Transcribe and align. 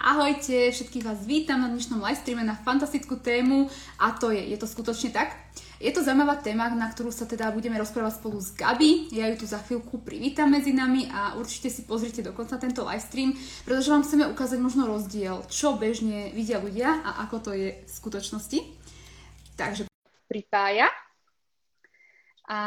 Ahojte, 0.00 0.72
všetkých 0.72 1.04
vás 1.04 1.28
vítam 1.28 1.60
na 1.60 1.68
dnešnom 1.68 2.00
live 2.00 2.16
streame 2.16 2.40
na 2.40 2.56
fantastickú 2.56 3.20
tému 3.20 3.68
a 4.00 4.16
to 4.16 4.32
je, 4.32 4.40
je 4.48 4.56
to 4.56 4.64
skutočne 4.64 5.12
tak? 5.12 5.36
Je 5.76 5.92
to 5.92 6.00
zaujímavá 6.00 6.40
téma, 6.40 6.72
na 6.72 6.88
ktorú 6.88 7.12
sa 7.12 7.28
teda 7.28 7.52
budeme 7.52 7.76
rozprávať 7.76 8.16
spolu 8.16 8.40
s 8.40 8.56
Gabi. 8.56 9.12
Ja 9.12 9.28
ju 9.28 9.44
tu 9.44 9.44
za 9.44 9.60
chvíľku 9.60 10.00
privítam 10.00 10.48
medzi 10.56 10.72
nami 10.72 11.04
a 11.12 11.36
určite 11.36 11.68
si 11.68 11.84
pozrite 11.84 12.24
dokonca 12.24 12.56
tento 12.56 12.80
live 12.88 13.04
stream, 13.04 13.36
pretože 13.68 13.92
vám 13.92 14.00
chceme 14.00 14.24
ukázať 14.32 14.56
možno 14.56 14.88
rozdiel, 14.88 15.44
čo 15.52 15.76
bežne 15.76 16.32
vidia 16.32 16.64
ľudia 16.64 17.04
a 17.04 17.20
ako 17.28 17.36
to 17.44 17.50
je 17.52 17.84
v 17.84 17.90
skutočnosti. 17.92 18.58
Takže 19.60 19.84
pripája 20.32 20.88
a 22.50 22.58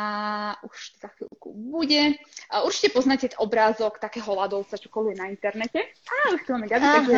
už 0.64 0.96
za 1.04 1.12
chvíľku 1.12 1.52
bude. 1.52 2.16
A 2.48 2.64
určite 2.64 2.96
poznáte 2.96 3.28
obrázok 3.36 4.00
takého 4.00 4.32
ľadovca, 4.32 4.80
čo 4.80 4.88
koluje 4.88 5.20
na 5.20 5.28
internete. 5.28 5.92
Á, 6.08 6.32
už 6.32 6.48
tu 6.48 6.56
máme 6.56 6.72
Gabi, 6.72 6.88
takže 6.88 7.16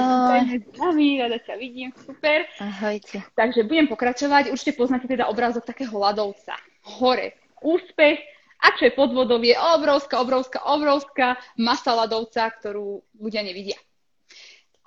s 0.74 0.80
nami, 0.82 1.22
rada 1.22 1.38
ťa 1.38 1.56
vidím, 1.62 1.94
super. 1.94 2.50
Ahojte. 2.58 3.22
Takže 3.38 3.70
budem 3.70 3.86
pokračovať. 3.86 4.50
Určite 4.50 4.74
poznáte 4.74 5.06
teda 5.06 5.30
obrázok 5.30 5.62
takého 5.62 5.94
ľadovca. 5.94 6.58
Hore 6.98 7.38
úspech 7.62 8.18
a 8.66 8.74
čo 8.74 8.90
je 8.90 8.98
pod 8.98 9.14
vodou 9.14 9.38
je 9.46 9.54
obrovská, 9.54 10.18
obrovská, 10.18 10.60
obrovská 10.66 11.28
masa 11.62 11.94
ľadovca, 11.94 12.50
ktorú 12.50 13.06
ľudia 13.22 13.46
nevidia. 13.46 13.78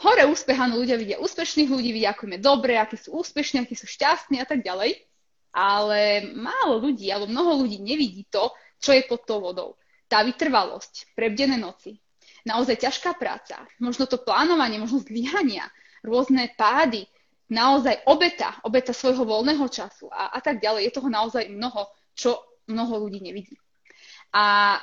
Hore 0.03 0.27
úspech, 0.31 0.59
áno, 0.59 0.79
ľudia 0.79 0.99
vidia 0.99 1.19
úspešných 1.19 1.71
ľudí, 1.71 1.91
vidia, 1.91 2.15
ako 2.15 2.31
im 2.31 2.39
je 2.39 2.43
dobre, 2.43 2.79
akí 2.79 2.99
sú 2.99 3.19
úspešní, 3.19 3.67
akí 3.67 3.75
sú 3.75 3.87
šťastní 3.87 4.43
a 4.43 4.47
tak 4.47 4.63
ďalej 4.63 5.08
ale 5.59 6.31
málo 6.39 6.79
ľudí, 6.79 7.11
alebo 7.11 7.27
mnoho 7.27 7.67
ľudí 7.67 7.83
nevidí 7.83 8.31
to, 8.31 8.55
čo 8.79 8.95
je 8.95 9.03
pod 9.11 9.27
tou 9.27 9.43
vodou. 9.43 9.75
Tá 10.07 10.23
vytrvalosť, 10.23 11.19
prebdené 11.19 11.59
noci, 11.59 11.99
naozaj 12.47 12.79
ťažká 12.79 13.19
práca, 13.19 13.67
možno 13.83 14.07
to 14.07 14.23
plánovanie, 14.23 14.79
možno 14.79 15.03
zlyhania, 15.03 15.67
rôzne 16.07 16.55
pády, 16.55 17.11
naozaj 17.51 18.07
obeta, 18.07 18.63
obeta 18.63 18.95
svojho 18.95 19.27
voľného 19.27 19.67
času 19.67 20.07
a, 20.15 20.31
a 20.31 20.39
tak 20.39 20.63
ďalej. 20.63 20.89
Je 20.89 20.95
toho 20.95 21.11
naozaj 21.11 21.51
mnoho, 21.51 21.91
čo 22.15 22.39
mnoho 22.71 23.09
ľudí 23.09 23.19
nevidí. 23.19 23.59
A 24.29 24.77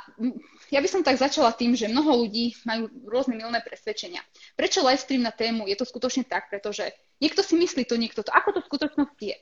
ja 0.73 0.81
by 0.81 0.89
som 0.89 1.05
tak 1.05 1.21
začala 1.21 1.53
tým, 1.53 1.77
že 1.77 1.85
mnoho 1.85 2.25
ľudí 2.25 2.57
majú 2.65 2.89
rôzne 3.05 3.37
milné 3.37 3.61
presvedčenia. 3.61 4.25
Prečo 4.57 4.81
live 4.81 4.97
stream 4.97 5.21
na 5.21 5.29
tému? 5.29 5.69
Je 5.69 5.77
to 5.77 5.85
skutočne 5.85 6.25
tak, 6.25 6.49
pretože 6.49 6.89
niekto 7.21 7.45
si 7.45 7.53
myslí 7.53 7.85
to, 7.85 7.93
niekto 7.95 8.25
to. 8.25 8.33
Ako 8.33 8.57
to 8.57 8.59
v 8.65 8.69
skutočnosti 8.73 9.21
je? 9.21 9.37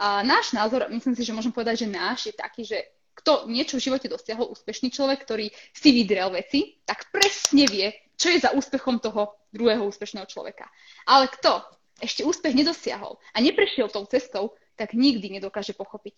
A 0.00 0.24
náš 0.24 0.56
názor, 0.56 0.88
myslím 0.88 1.12
si, 1.12 1.28
že 1.28 1.36
môžem 1.36 1.52
povedať, 1.52 1.84
že 1.84 1.92
náš 1.92 2.32
je 2.32 2.34
taký, 2.34 2.64
že 2.64 2.80
kto 3.20 3.52
niečo 3.52 3.76
v 3.76 3.84
živote 3.84 4.08
dosiahol, 4.08 4.48
úspešný 4.48 4.88
človek, 4.88 5.28
ktorý 5.28 5.52
si 5.76 5.88
vydrel 5.92 6.32
veci, 6.32 6.80
tak 6.88 7.12
presne 7.12 7.68
vie, 7.68 7.92
čo 8.16 8.32
je 8.32 8.40
za 8.40 8.56
úspechom 8.56 8.96
toho 8.96 9.36
druhého 9.52 9.84
úspešného 9.84 10.24
človeka. 10.24 10.64
Ale 11.04 11.28
kto 11.28 11.60
ešte 12.00 12.24
úspech 12.24 12.56
nedosiahol 12.56 13.20
a 13.36 13.44
neprešiel 13.44 13.92
tou 13.92 14.08
cestou, 14.08 14.56
tak 14.72 14.96
nikdy 14.96 15.36
nedokáže 15.36 15.76
pochopiť, 15.76 16.16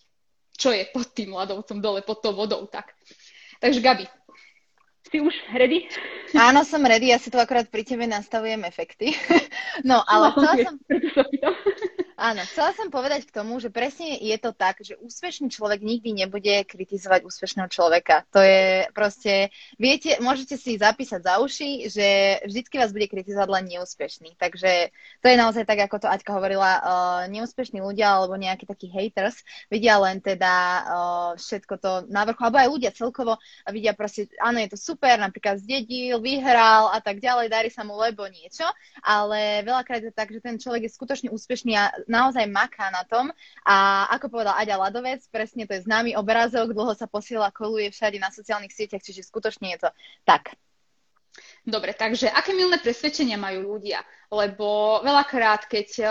čo 0.54 0.70
je 0.70 0.86
pod 0.94 1.10
tým 1.10 1.34
ľadovcom 1.34 1.82
dole, 1.82 2.06
pod 2.06 2.22
tou 2.22 2.30
vodou. 2.38 2.70
Tak. 2.70 2.94
Takže 3.58 3.82
Gabi, 3.82 4.06
si 5.10 5.18
už 5.18 5.34
ready? 5.58 5.90
Áno, 6.38 6.62
som 6.62 6.86
ready, 6.86 7.10
ja 7.10 7.18
si 7.18 7.34
tu 7.34 7.36
akorát 7.42 7.66
pri 7.66 7.82
tebe 7.82 8.06
nastavujem 8.06 8.62
efekty. 8.62 9.10
No, 9.88 10.04
ale 10.04 10.36
no, 10.36 10.36
chcela 10.36 10.54
som... 10.68 10.76
Áno, 12.22 12.38
chcela 12.46 12.70
som 12.70 12.86
povedať 12.86 13.26
k 13.26 13.34
tomu, 13.34 13.58
že 13.58 13.66
presne 13.66 14.14
je 14.14 14.38
to 14.38 14.54
tak, 14.54 14.78
že 14.78 14.94
úspešný 14.94 15.50
človek 15.50 15.82
nikdy 15.82 16.14
nebude 16.14 16.62
kritizovať 16.70 17.26
úspešného 17.26 17.66
človeka. 17.66 18.22
To 18.30 18.38
je 18.38 18.86
proste, 18.94 19.50
viete, 19.74 20.22
môžete 20.22 20.54
si 20.54 20.78
zapísať 20.78 21.18
za 21.18 21.42
uši, 21.42 21.90
že 21.90 22.06
vždycky 22.46 22.78
vás 22.78 22.94
bude 22.94 23.10
kritizovať 23.10 23.48
len 23.50 23.64
neúspešný. 23.74 24.38
Takže 24.38 24.94
to 25.18 25.26
je 25.26 25.34
naozaj 25.34 25.66
tak, 25.66 25.82
ako 25.82 26.06
to 26.06 26.06
Aťka 26.06 26.30
hovorila, 26.38 26.70
uh, 26.78 26.82
neúspešní 27.26 27.82
ľudia 27.82 28.14
alebo 28.14 28.38
nejakí 28.38 28.70
takí 28.70 28.86
haters 28.86 29.42
vidia 29.66 29.98
len 29.98 30.22
teda 30.22 30.54
uh, 30.54 31.30
všetko 31.34 31.74
to 31.82 31.90
na 32.06 32.22
vrchu, 32.22 32.38
alebo 32.46 32.62
aj 32.62 32.70
ľudia 32.70 32.94
celkovo 32.94 33.34
vidia 33.74 33.98
proste, 33.98 34.30
áno, 34.38 34.62
je 34.62 34.70
to 34.70 34.78
super, 34.78 35.18
napríklad 35.18 35.58
zdedil, 35.58 36.22
vyhral 36.22 36.86
a 36.94 37.02
tak 37.02 37.18
ďalej, 37.18 37.50
darí 37.50 37.66
sa 37.66 37.82
mu 37.82 37.98
lebo 37.98 38.30
niečo, 38.30 38.70
ale 39.02 39.66
veľakrát 39.66 40.06
je 40.06 40.14
tak, 40.14 40.30
že 40.30 40.38
ten 40.38 40.54
človek 40.54 40.86
je 40.86 40.94
skutočne 40.94 41.28
úspešný 41.34 41.74
a 41.74 41.90
naozaj 42.12 42.44
maká 42.52 42.92
na 42.92 43.08
tom. 43.08 43.32
A 43.64 44.06
ako 44.12 44.28
povedal 44.28 44.52
Aďa 44.60 44.76
Ladovec, 44.76 45.24
presne 45.32 45.64
to 45.64 45.72
je 45.72 45.88
známy 45.88 46.12
obrázok, 46.12 46.76
dlho 46.76 46.92
sa 46.92 47.08
posiela, 47.08 47.48
koluje 47.48 47.88
všade 47.88 48.20
na 48.20 48.28
sociálnych 48.28 48.76
sieťach, 48.76 49.00
čiže 49.00 49.24
skutočne 49.24 49.72
je 49.72 49.88
to 49.88 49.90
tak. 50.28 50.52
Dobre, 51.64 51.96
takže 51.96 52.28
aké 52.28 52.52
milné 52.52 52.76
presvedčenia 52.76 53.40
majú 53.40 53.80
ľudia? 53.80 54.04
Lebo 54.28 55.00
veľakrát, 55.00 55.64
keď 55.64 55.88
eh, 56.04 56.10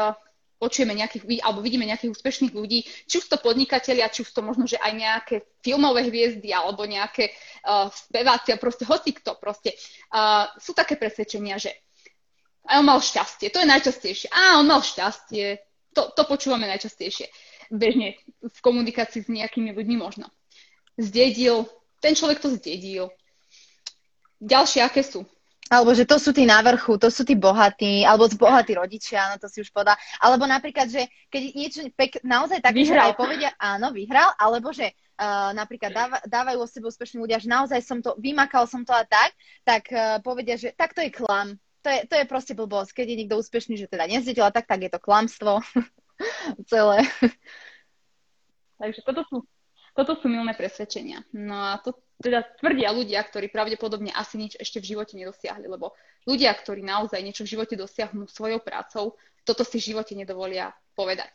počujeme 0.61 0.93
nejakých, 0.93 1.41
alebo 1.41 1.65
vidíme 1.65 1.89
nejakých 1.89 2.13
úspešných 2.13 2.53
ľudí, 2.53 2.85
či 2.85 3.17
už 3.17 3.25
to 3.25 3.41
podnikatelia, 3.41 4.13
či 4.13 4.21
už 4.21 4.29
to 4.29 4.45
možno, 4.45 4.69
že 4.69 4.77
aj 4.77 4.93
nejaké 4.93 5.35
filmové 5.65 6.05
hviezdy, 6.05 6.53
alebo 6.53 6.85
nejaké 6.85 7.33
uh, 7.65 7.89
speváci, 7.89 8.53
proste 8.61 8.85
hoci 8.85 9.17
kto, 9.17 9.41
proste 9.41 9.73
uh, 10.13 10.45
sú 10.61 10.77
také 10.77 11.01
presvedčenia, 11.01 11.57
že 11.57 11.73
a 12.69 12.77
on 12.77 12.85
mal 12.85 13.01
šťastie, 13.01 13.49
to 13.49 13.57
je 13.57 13.65
najčastejšie. 13.65 14.29
A 14.29 14.61
on 14.61 14.69
mal 14.69 14.85
šťastie, 14.85 15.57
to, 15.91 16.11
to 16.15 16.23
počúvame 16.27 16.67
najčastejšie. 16.67 17.27
Bežne 17.71 18.19
v 18.43 18.59
komunikácii 18.63 19.23
s 19.23 19.29
nejakými 19.31 19.71
ľuďmi 19.71 19.95
možno. 19.95 20.27
Zdedil, 20.99 21.67
ten 22.03 22.15
človek 22.15 22.43
to 22.43 22.51
zdedil. 22.51 23.11
Ďalšie, 24.41 24.83
aké 24.83 25.05
sú? 25.05 25.23
Alebo 25.71 25.95
že 25.95 26.03
to 26.03 26.19
sú 26.19 26.35
tí 26.35 26.43
na 26.43 26.59
vrchu, 26.59 26.99
to 26.99 27.07
sú 27.07 27.23
tí 27.23 27.31
bohatí, 27.31 28.03
alebo 28.03 28.27
bohatí 28.27 28.75
rodičia, 28.75 29.31
no 29.31 29.39
to 29.39 29.47
si 29.47 29.63
už 29.63 29.71
podá. 29.71 29.95
Alebo 30.19 30.43
napríklad, 30.43 30.91
že 30.91 31.07
keď 31.31 31.41
niečo 31.55 31.79
pek, 31.95 32.19
naozaj 32.27 32.59
tak, 32.59 32.75
že 32.75 32.91
aj 32.91 33.15
povedia, 33.15 33.55
áno, 33.55 33.95
vyhral, 33.95 34.35
alebo 34.35 34.75
že 34.75 34.91
uh, 34.91 35.55
napríklad 35.55 35.95
dáva, 35.95 36.19
dávajú 36.27 36.57
o 36.59 36.67
sebe 36.67 36.91
úspešní 36.91 37.23
ľudia, 37.23 37.39
že 37.39 37.47
naozaj 37.47 37.79
som 37.87 38.03
to, 38.03 38.19
vymakal 38.19 38.67
som 38.67 38.83
to 38.83 38.91
a 38.91 39.07
tak, 39.07 39.31
tak 39.63 39.87
uh, 39.95 40.19
povedia, 40.19 40.59
že 40.59 40.75
tak 40.75 40.91
to 40.91 40.99
je 40.99 41.15
klam 41.15 41.55
to 41.81 41.89
je, 41.89 41.99
to 42.05 42.15
je 42.17 42.25
proste 42.29 42.53
blbosť. 42.53 43.01
Keď 43.01 43.05
je 43.09 43.19
niekto 43.19 43.39
úspešný, 43.41 43.75
že 43.77 43.89
teda 43.89 44.05
nezdedil 44.05 44.45
tak, 44.53 44.69
tak 44.69 44.79
je 44.85 44.91
to 44.93 45.01
klamstvo. 45.01 45.65
Celé. 46.71 47.05
Takže 48.77 49.01
toto 49.05 49.21
sú, 49.29 49.37
toto 49.97 50.13
sú 50.17 50.29
milné 50.29 50.53
presvedčenia. 50.53 51.25
No 51.33 51.57
a 51.73 51.81
to 51.81 51.97
teda 52.21 52.45
tvrdia 52.61 52.93
ľudia, 52.93 53.25
ktorí 53.25 53.49
pravdepodobne 53.49 54.13
asi 54.13 54.37
nič 54.37 54.53
ešte 54.61 54.77
v 54.77 54.93
živote 54.93 55.17
nedosiahli, 55.17 55.65
lebo 55.65 55.97
ľudia, 56.29 56.53
ktorí 56.53 56.85
naozaj 56.85 57.17
niečo 57.17 57.43
v 57.43 57.57
živote 57.57 57.73
dosiahnu 57.73 58.29
svojou 58.29 58.61
prácou, 58.61 59.17
toto 59.41 59.65
si 59.65 59.81
v 59.81 59.93
živote 59.93 60.13
nedovolia 60.13 60.69
povedať. 60.93 61.33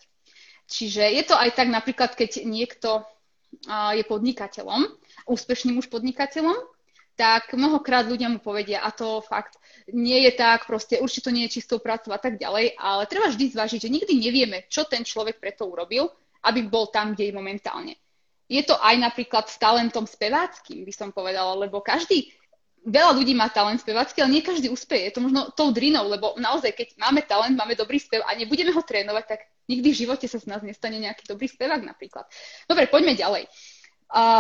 Čiže 0.70 1.10
je 1.10 1.22
to 1.26 1.34
aj 1.34 1.58
tak 1.58 1.70
napríklad, 1.70 2.14
keď 2.14 2.46
niekto 2.46 3.02
je 3.94 4.04
podnikateľom, 4.06 4.86
úspešným 5.26 5.78
už 5.78 5.90
podnikateľom, 5.90 6.54
tak 7.16 7.56
mnohokrát 7.56 8.04
ľudia 8.04 8.28
mu 8.28 8.38
povedia, 8.38 8.84
a 8.84 8.93
to 8.93 9.25
fakt 9.25 9.56
nie 9.88 10.28
je 10.28 10.32
tak, 10.37 10.69
proste 10.69 11.00
určite 11.00 11.32
to 11.32 11.34
nie 11.34 11.49
je 11.49 11.59
čistou 11.59 11.81
prácou 11.81 12.12
a 12.12 12.21
tak 12.21 12.37
ďalej, 12.37 12.77
ale 12.77 13.09
treba 13.09 13.32
vždy 13.32 13.56
zvážiť, 13.56 13.81
že 13.88 13.91
nikdy 13.91 14.12
nevieme, 14.21 14.69
čo 14.69 14.84
ten 14.84 15.00
človek 15.00 15.41
preto 15.41 15.65
urobil, 15.65 16.12
aby 16.44 16.69
bol 16.69 16.93
tam, 16.93 17.16
kde 17.16 17.32
je 17.32 17.34
momentálne. 17.34 17.97
Je 18.47 18.62
to 18.62 18.78
aj 18.78 18.94
napríklad 19.00 19.49
s 19.50 19.59
talentom 19.59 20.06
speváckým, 20.06 20.87
by 20.87 20.93
som 20.94 21.09
povedala, 21.10 21.56
lebo 21.59 21.82
každý, 21.82 22.31
veľa 22.87 23.19
ľudí 23.19 23.34
má 23.34 23.50
talent 23.50 23.83
spevácky, 23.83 24.22
ale 24.22 24.38
nie 24.38 24.47
každý 24.47 24.71
úspeje. 24.71 25.10
Je 25.10 25.15
to 25.19 25.25
možno 25.25 25.50
tou 25.59 25.75
drinou, 25.75 26.06
lebo 26.06 26.38
naozaj, 26.38 26.71
keď 26.71 26.94
máme 27.00 27.27
talent, 27.27 27.59
máme 27.59 27.75
dobrý 27.75 27.98
spev 27.98 28.22
a 28.22 28.38
nebudeme 28.38 28.71
ho 28.71 28.78
trénovať, 28.78 29.25
tak 29.27 29.41
nikdy 29.66 29.91
v 29.91 30.00
živote 30.06 30.31
sa 30.31 30.38
z 30.38 30.47
nás 30.47 30.62
nestane 30.62 31.03
nejaký 31.03 31.27
dobrý 31.27 31.50
spevák 31.50 31.83
napríklad. 31.83 32.31
Dobre, 32.71 32.87
poďme 32.87 33.19
ďalej. 33.19 33.50
Uh, 33.50 33.75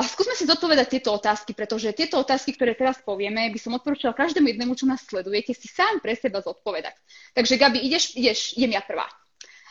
skúsme 0.06 0.34
si 0.38 0.46
zodpovedať 0.46 0.86
tieto 0.98 1.10
otázky, 1.10 1.50
pretože 1.50 1.90
tieto 1.90 2.22
otázky, 2.22 2.54
ktoré 2.54 2.78
teraz 2.78 3.02
povieme, 3.02 3.50
by 3.50 3.58
som 3.58 3.74
odporúčala 3.74 4.14
každému 4.14 4.54
jednému, 4.54 4.78
čo 4.78 4.86
nás 4.86 5.02
sledujete, 5.02 5.58
si 5.58 5.66
sám 5.66 5.98
pre 5.98 6.14
seba 6.14 6.38
zodpovedať. 6.38 6.94
Takže 7.34 7.58
Gabi, 7.58 7.82
ideš, 7.82 8.14
ideš, 8.14 8.54
idem 8.54 8.78
ja 8.78 8.82
prvá. 8.86 9.10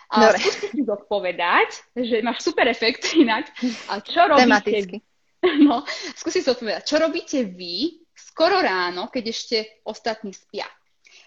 Uh, 0.05 0.37
skúste 0.37 0.69
si 0.69 0.81
zodpovedať, 0.85 1.69
že 1.97 2.21
máš 2.21 2.45
super 2.45 2.69
efekt 2.69 3.09
inak. 3.17 3.49
A 3.89 4.03
čo 4.03 4.21
robíte? 4.27 4.45
Tematicky. 4.45 4.97
No, 5.45 5.85
skúsi 6.17 6.41
si 6.41 6.49
odpovedať, 6.49 6.89
čo 6.89 6.97
robíte 6.97 7.45
vy 7.45 8.01
skoro 8.17 8.57
ráno, 8.65 9.13
keď 9.13 9.23
ešte 9.29 9.57
ostatní 9.85 10.33
spia? 10.33 10.65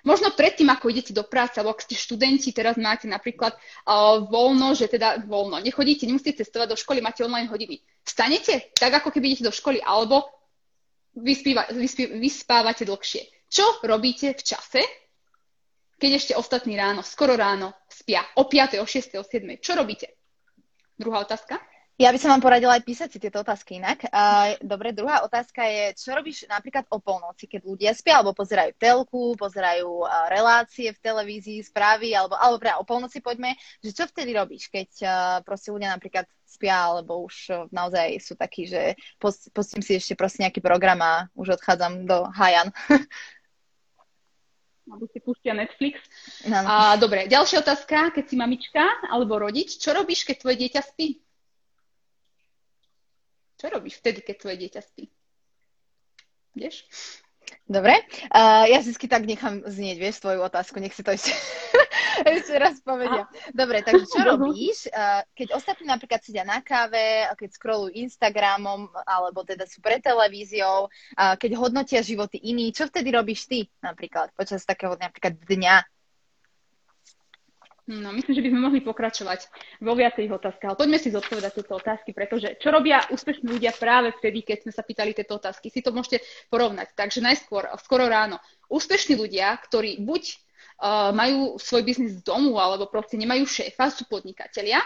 Možno 0.09 0.33
predtým, 0.33 0.73
ako 0.73 0.89
idete 0.89 1.13
do 1.13 1.21
práce, 1.21 1.61
alebo 1.61 1.77
ak 1.77 1.85
ste 1.85 1.93
študenti, 1.93 2.49
teraz 2.57 2.81
máte 2.81 3.05
napríklad 3.05 3.53
uh, 3.53 4.25
voľno, 4.25 4.73
že 4.73 4.89
teda 4.89 5.29
voľno, 5.29 5.61
nechodíte, 5.61 6.09
nemusíte 6.09 6.41
cestovať 6.41 6.73
do 6.73 6.81
školy, 6.81 7.05
máte 7.05 7.21
online 7.29 7.53
hodiny. 7.53 7.85
Stanete 8.01 8.73
tak, 8.73 9.05
ako 9.05 9.13
keby 9.13 9.37
idete 9.37 9.45
do 9.45 9.53
školy, 9.53 9.85
alebo 9.85 10.25
vyspíva, 11.13 11.69
vyspí, 11.69 12.09
vyspávate 12.17 12.89
dlhšie. 12.89 13.53
Čo 13.53 13.85
robíte 13.85 14.33
v 14.33 14.43
čase, 14.49 14.81
keď 16.01 16.11
ešte 16.17 16.33
ostatní 16.41 16.73
ráno, 16.81 17.05
skoro 17.05 17.37
ráno 17.37 17.77
spia, 17.93 18.25
o 18.41 18.49
5, 18.49 18.81
o 18.81 18.89
6, 18.89 19.13
o 19.21 19.25
7? 19.29 19.61
Čo 19.61 19.77
robíte? 19.77 20.09
Druhá 20.97 21.21
otázka. 21.21 21.61
Ja 21.99 22.15
by 22.15 22.19
som 22.23 22.31
vám 22.31 22.47
poradila 22.47 22.79
aj 22.79 22.87
písať 22.87 23.09
si 23.11 23.19
tieto 23.19 23.43
otázky 23.43 23.83
inak. 23.83 24.07
Uh, 24.15 24.55
dobre, 24.63 24.95
druhá 24.95 25.27
otázka 25.27 25.67
je, 25.67 25.99
čo 25.99 26.15
robíš 26.15 26.47
napríklad 26.47 26.87
o 26.95 27.03
polnoci, 27.03 27.51
keď 27.51 27.67
ľudia 27.67 27.91
spia, 27.91 28.23
alebo 28.23 28.39
pozerajú 28.39 28.71
telku, 28.79 29.35
pozerajú 29.35 30.07
uh, 30.07 30.31
relácie 30.31 30.95
v 30.95 31.03
televízii, 31.03 31.59
správy, 31.67 32.15
alebo, 32.15 32.39
alebo 32.39 32.63
pre 32.63 32.71
o 32.79 32.87
polnoci 32.87 33.19
poďme, 33.19 33.59
že 33.83 33.91
čo 33.91 34.07
vtedy 34.07 34.31
robíš, 34.31 34.71
keď 34.71 34.91
uh, 35.03 35.11
proste 35.43 35.75
ľudia 35.75 35.91
napríklad 35.91 36.31
spia, 36.47 36.87
alebo 36.87 37.27
už 37.27 37.37
uh, 37.51 37.67
naozaj 37.75 38.15
sú 38.23 38.39
takí, 38.39 38.71
že 38.71 38.95
post, 39.19 39.51
pustím 39.51 39.83
si 39.83 39.99
ešte 39.99 40.15
proste 40.15 40.47
nejaký 40.47 40.63
program 40.63 41.03
a 41.03 41.27
už 41.35 41.59
odchádzam 41.59 42.07
do 42.07 42.31
Hajan. 42.31 42.71
alebo 44.87 45.11
si 45.11 45.19
pustia 45.19 45.51
Netflix. 45.51 45.99
No. 46.47 46.63
A, 46.63 46.95
dobre, 46.95 47.27
ďalšia 47.27 47.59
otázka, 47.59 48.15
keď 48.15 48.25
si 48.25 48.39
mamička 48.39 48.87
alebo 49.11 49.35
rodič, 49.43 49.83
čo 49.83 49.91
robíš, 49.91 50.23
keď 50.23 50.47
tvoje 50.47 50.63
dieťa 50.63 50.83
spí? 50.95 51.27
Čo 53.59 53.75
robíš 53.75 53.99
vtedy, 53.99 54.23
keď 54.23 54.37
tvoje 54.39 54.57
dieťa 54.63 54.81
spí? 54.87 55.11
Vieš? 56.55 56.87
Dobre, 57.69 57.97
uh, 58.33 58.65
ja 58.69 58.81
vždy 58.81 59.09
tak 59.09 59.25
nechám 59.25 59.65
znieť, 59.65 59.97
vieš, 60.01 60.21
svoju 60.21 60.41
otázku, 60.45 60.81
nech 60.81 60.93
si 60.93 61.05
to 61.05 61.13
ešte, 61.13 61.33
ešte 62.39 62.55
raz 62.57 62.81
povedia. 62.81 63.25
Dobre, 63.53 63.81
takže 63.85 64.05
čo 64.09 64.21
robíš, 64.37 64.89
uh, 64.93 65.25
keď 65.33 65.57
ostatní 65.57 65.89
napríklad 65.89 66.21
sedia 66.21 66.45
na 66.45 66.61
káve, 66.61 67.29
keď 67.37 67.49
scrollujú 67.57 67.93
Instagramom, 67.93 68.89
alebo 69.05 69.45
teda 69.45 69.65
sú 69.65 69.81
pre 69.81 70.01
televíziou, 70.01 70.89
uh, 70.89 71.35
keď 71.41 71.57
hodnotia 71.57 72.01
životy 72.05 72.41
iní, 72.41 72.73
čo 72.73 72.89
vtedy 72.89 73.13
robíš 73.13 73.49
ty 73.49 73.69
napríklad 73.81 74.33
počas 74.37 74.65
takého 74.65 74.97
napríklad 74.97 75.37
dňa 75.41 75.89
No, 77.89 78.13
myslím, 78.13 78.37
že 78.37 78.45
by 78.45 78.53
sme 78.53 78.61
mohli 78.69 78.81
pokračovať 78.85 79.49
vo 79.81 79.97
viacerých 79.97 80.37
otázkach. 80.37 80.77
Ale 80.77 80.81
poďme 80.85 81.01
si 81.01 81.09
zodpovedať 81.09 81.53
tieto 81.57 81.73
otázky, 81.81 82.13
pretože 82.13 82.61
čo 82.61 82.69
robia 82.69 83.01
úspešní 83.09 83.49
ľudia 83.49 83.73
práve 83.73 84.13
vtedy, 84.13 84.45
keď 84.45 84.69
sme 84.69 84.73
sa 84.77 84.85
pýtali 84.85 85.17
tieto 85.17 85.41
otázky, 85.41 85.73
si 85.73 85.81
to 85.81 85.89
môžete 85.89 86.21
porovnať. 86.53 86.93
Takže 86.93 87.25
najskôr, 87.25 87.65
skoro 87.81 88.05
ráno, 88.05 88.37
úspešní 88.69 89.17
ľudia, 89.17 89.57
ktorí 89.57 90.05
buď 90.05 90.23
uh, 90.29 91.17
majú 91.17 91.57
svoj 91.57 91.81
biznis 91.89 92.21
z 92.21 92.29
domu, 92.29 92.61
alebo 92.61 92.93
proste 92.93 93.17
nemajú 93.17 93.49
šéfa, 93.49 93.89
sú 93.89 94.05
podnikatelia, 94.05 94.85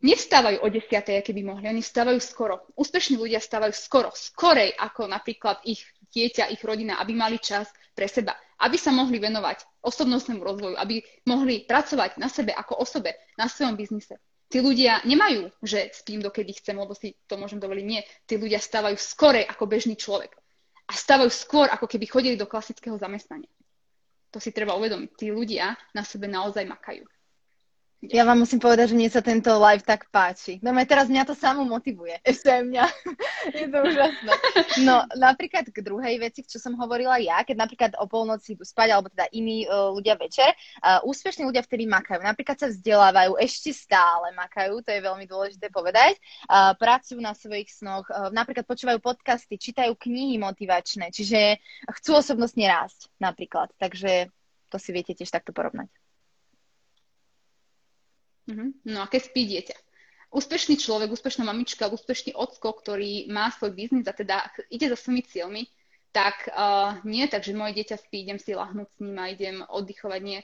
nevstávajú 0.00 0.64
o 0.64 0.68
10. 0.72 0.88
aké 1.20 1.32
by 1.36 1.42
mohli, 1.44 1.68
oni 1.68 1.84
vstávajú 1.84 2.16
skoro. 2.24 2.64
Úspešní 2.80 3.20
ľudia 3.20 3.44
vstávajú 3.44 3.76
skoro, 3.76 4.08
skorej 4.16 4.72
ako 4.72 5.04
napríklad 5.04 5.60
ich 5.68 5.84
dieťa, 6.16 6.48
ich 6.48 6.64
rodina, 6.64 6.96
aby 6.96 7.12
mali 7.12 7.36
čas 7.36 7.68
pre 7.94 8.10
seba 8.10 8.34
aby 8.64 8.76
sa 8.78 8.94
mohli 8.94 9.20
venovať 9.20 9.82
osobnostnému 9.82 10.40
rozvoju, 10.40 10.74
aby 10.80 11.04
mohli 11.28 11.68
pracovať 11.68 12.16
na 12.16 12.32
sebe 12.32 12.56
ako 12.56 12.80
osobe, 12.80 13.12
na 13.36 13.50
svojom 13.50 13.76
biznise. 13.76 14.16
Tí 14.48 14.62
ľudia 14.62 15.02
nemajú, 15.02 15.50
že 15.60 15.90
spím 15.90 16.22
dokedy 16.22 16.56
chcem, 16.56 16.78
lebo 16.78 16.94
si 16.94 17.18
to 17.26 17.34
môžem 17.34 17.58
dovoliť. 17.58 17.84
Nie. 17.84 18.06
Tí 18.24 18.38
ľudia 18.38 18.62
stávajú 18.62 18.94
skorej 18.94 19.44
ako 19.50 19.64
bežný 19.66 19.98
človek. 19.98 20.30
A 20.86 20.92
stávajú 20.94 21.32
skôr, 21.32 21.66
ako 21.68 21.90
keby 21.90 22.06
chodili 22.06 22.36
do 22.38 22.46
klasického 22.46 22.94
zamestnania. 22.94 23.50
To 24.30 24.38
si 24.38 24.54
treba 24.54 24.78
uvedomiť. 24.78 25.10
Tí 25.16 25.26
ľudia 25.32 25.74
na 25.96 26.06
sebe 26.06 26.30
naozaj 26.30 26.64
makajú. 26.64 27.02
Ja 28.10 28.28
vám 28.28 28.44
musím 28.44 28.60
povedať, 28.60 28.92
že 28.92 28.98
mne 28.98 29.08
sa 29.08 29.24
tento 29.24 29.48
live 29.56 29.86
tak 29.86 30.10
páči. 30.12 30.60
No 30.60 30.74
aj 30.76 30.88
teraz 30.90 31.06
mňa 31.08 31.24
to 31.24 31.32
samo 31.32 31.64
motivuje. 31.64 32.20
Ešte 32.26 32.50
aj 32.50 32.62
mňa. 32.66 32.84
Je 33.60 33.66
to 33.70 33.78
úžasné. 33.80 34.32
No 34.84 35.06
napríklad 35.16 35.70
k 35.70 35.78
druhej 35.80 36.20
veci, 36.20 36.44
čo 36.44 36.60
som 36.60 36.76
hovorila 36.76 37.16
ja, 37.22 37.40
keď 37.46 37.56
napríklad 37.56 37.92
o 37.96 38.04
polnoci 38.04 38.58
idú 38.58 38.66
spať, 38.66 38.88
alebo 38.92 39.08
teda 39.08 39.30
iní 39.32 39.64
uh, 39.64 39.94
ľudia 39.94 40.18
večer, 40.18 40.52
uh, 40.82 41.00
úspešní 41.06 41.48
ľudia 41.48 41.64
vtedy 41.64 41.88
makajú. 41.88 42.20
Napríklad 42.20 42.56
sa 42.60 42.68
vzdelávajú, 42.68 43.40
ešte 43.40 43.70
stále 43.72 44.34
makajú, 44.36 44.84
to 44.84 44.90
je 44.92 45.00
veľmi 45.00 45.24
dôležité 45.24 45.70
povedať. 45.70 46.18
Uh, 46.50 46.76
pracujú 46.76 47.22
na 47.22 47.32
svojich 47.32 47.70
snoch, 47.72 48.04
uh, 48.10 48.28
napríklad 48.34 48.68
počúvajú 48.68 48.98
podcasty, 49.00 49.56
čítajú 49.56 49.96
knihy 49.96 50.36
motivačné, 50.36 51.14
čiže 51.14 51.62
chcú 52.02 52.20
osobnostne 52.20 52.68
rásť 52.68 53.08
napríklad. 53.22 53.72
Takže 53.78 54.28
to 54.68 54.76
si 54.82 54.90
viete 54.90 55.14
tiež 55.14 55.30
takto 55.30 55.54
porovnať. 55.54 56.03
Mm-hmm. 58.44 58.68
No 58.92 58.98
a 59.04 59.06
keď 59.08 59.20
spí 59.32 59.42
dieťa. 59.48 59.76
Úspešný 60.34 60.74
človek, 60.76 61.14
úspešná 61.14 61.46
mamička, 61.46 61.86
úspešný 61.86 62.34
ocko, 62.34 62.74
ktorý 62.74 63.30
má 63.30 63.54
svoj 63.54 63.70
biznis 63.70 64.10
a 64.10 64.12
teda 64.12 64.50
ide 64.66 64.90
za 64.90 64.98
svojimi 64.98 65.22
cieľmi, 65.22 65.62
tak 66.10 66.50
uh, 66.50 66.98
nie 67.06 67.26
tak, 67.30 67.46
že 67.46 67.54
moje 67.54 67.78
dieťa 67.78 67.96
spí, 68.02 68.26
idem 68.26 68.38
si 68.42 68.54
lahnúť 68.54 68.86
s 68.90 68.98
ním 68.98 69.18
a 69.18 69.30
idem 69.30 69.62
oddychovať. 69.62 70.20
Nie. 70.22 70.42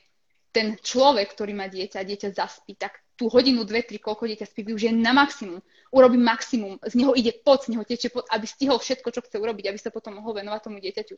Ten 0.51 0.79
človek, 0.79 1.35
ktorý 1.35 1.55
má 1.55 1.67
dieťa, 1.67 2.07
dieťa 2.07 2.35
zaspí, 2.35 2.79
tak 2.79 3.03
tú 3.19 3.31
hodinu, 3.31 3.67
dve, 3.67 3.83
tri, 3.83 3.99
koľko 3.99 4.31
dieťa 4.31 4.47
spí, 4.47 4.67
využije 4.67 4.95
na 4.95 5.11
maximum. 5.11 5.63
Urobí 5.91 6.19
maximum, 6.19 6.79
z 6.87 6.95
neho 6.95 7.15
ide 7.19 7.35
pod, 7.43 7.67
z 7.67 7.75
neho 7.75 7.83
tečie 7.83 8.15
pod, 8.15 8.27
aby 8.31 8.47
stihol 8.47 8.79
všetko, 8.79 9.11
čo 9.11 9.23
chce 9.27 9.37
urobiť, 9.43 9.75
aby 9.75 9.79
sa 9.79 9.91
potom 9.91 10.19
mohol 10.23 10.39
venovať 10.39 10.71
tomu 10.71 10.79
dieťaťu. 10.79 11.15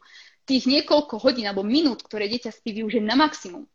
Tých 0.48 0.64
niekoľko 0.64 1.20
hodín 1.20 1.44
alebo 1.44 1.64
minút, 1.64 2.04
ktoré 2.04 2.28
dieťa 2.28 2.52
spí, 2.52 2.72
využije 2.76 3.04
na 3.04 3.16
maximum 3.20 3.68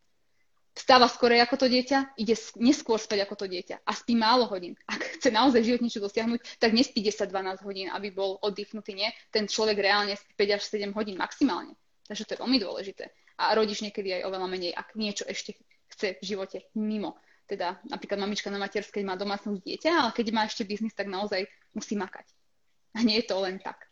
vstáva 0.78 1.10
skôr 1.10 1.34
ako 1.34 1.58
to 1.58 1.66
dieťa, 1.66 2.14
ide 2.22 2.38
neskôr 2.62 3.02
spať 3.02 3.26
ako 3.26 3.34
to 3.34 3.46
dieťa 3.50 3.82
a 3.82 3.90
spí 3.90 4.14
málo 4.14 4.46
hodín. 4.46 4.78
Ak 4.92 5.18
chce 5.18 5.34
naozaj 5.34 5.66
život 5.66 5.82
niečo 5.82 5.98
dosiahnuť, 5.98 6.62
tak 6.62 6.70
nespí 6.70 7.02
10-12 7.02 7.66
hodín, 7.66 7.90
aby 7.90 8.14
bol 8.14 8.38
oddychnutý. 8.38 8.94
Nie, 8.94 9.10
ten 9.34 9.50
človek 9.50 9.82
reálne 9.82 10.14
spí 10.14 10.32
5 10.38 10.56
až 10.56 10.62
7 10.70 10.94
hodín 10.94 11.18
maximálne. 11.18 11.74
Takže 12.06 12.24
to 12.24 12.32
je 12.38 12.40
veľmi 12.40 12.58
dôležité. 12.62 13.10
A 13.42 13.52
rodič 13.58 13.82
niekedy 13.82 14.22
aj 14.22 14.26
oveľa 14.30 14.46
menej, 14.46 14.72
ak 14.72 14.94
niečo 14.94 15.26
ešte 15.26 15.58
chce 15.90 16.16
v 16.18 16.24
živote 16.24 16.58
mimo. 16.78 17.18
Teda 17.48 17.80
napríklad 17.88 18.20
mamička 18.20 18.52
na 18.52 18.60
materskej 18.60 19.02
má 19.02 19.16
domácnosť 19.16 19.64
dieťa, 19.64 19.90
ale 19.90 20.10
keď 20.12 20.26
má 20.36 20.44
ešte 20.44 20.68
biznis, 20.68 20.92
tak 20.92 21.08
naozaj 21.08 21.48
musí 21.72 21.96
makať. 21.96 22.28
A 22.96 23.04
nie 23.04 23.18
je 23.20 23.26
to 23.26 23.40
len 23.40 23.56
tak. 23.60 23.87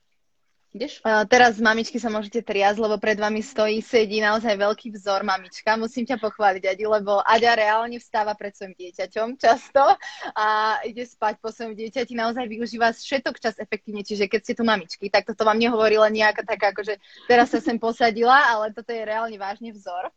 Ideš? 0.77 1.01
Teraz 1.33 1.57
mamičky 1.57 1.97
sa 1.97 2.13
môžete 2.13 2.45
triasť, 2.45 2.77
lebo 2.77 3.01
pred 3.01 3.17
vami 3.17 3.41
stojí, 3.41 3.81
sedí 3.81 4.21
naozaj 4.21 4.61
veľký 4.61 4.93
vzor 4.93 5.25
mamička. 5.25 5.73
Musím 5.81 6.05
ťa 6.05 6.21
pochváliť, 6.21 6.69
Adi, 6.69 6.85
lebo 6.85 7.25
Aďa 7.25 7.57
reálne 7.57 7.97
vstáva 7.97 8.37
pred 8.37 8.53
svojim 8.53 8.77
dieťaťom 8.77 9.41
často 9.41 9.81
a 10.37 10.77
ide 10.85 11.09
spať 11.09 11.41
po 11.41 11.49
svojom 11.49 11.73
dieťati. 11.73 12.13
Naozaj 12.13 12.45
využíva 12.45 12.93
všetok 12.93 13.41
čas 13.41 13.57
efektívne, 13.57 14.05
čiže 14.05 14.29
keď 14.29 14.41
ste 14.45 14.53
tu 14.53 14.69
mamičky, 14.69 15.09
tak 15.09 15.25
toto 15.25 15.49
vám 15.49 15.57
nehovorí 15.57 15.97
len 15.97 16.13
nejaká 16.13 16.45
taká, 16.45 16.77
akože 16.77 17.01
teraz 17.25 17.57
sa 17.57 17.65
sem 17.65 17.81
posadila, 17.81 18.37
ale 18.53 18.77
toto 18.77 18.93
je 18.93 19.01
reálne 19.01 19.41
vážne 19.41 19.73
vzor. 19.73 20.13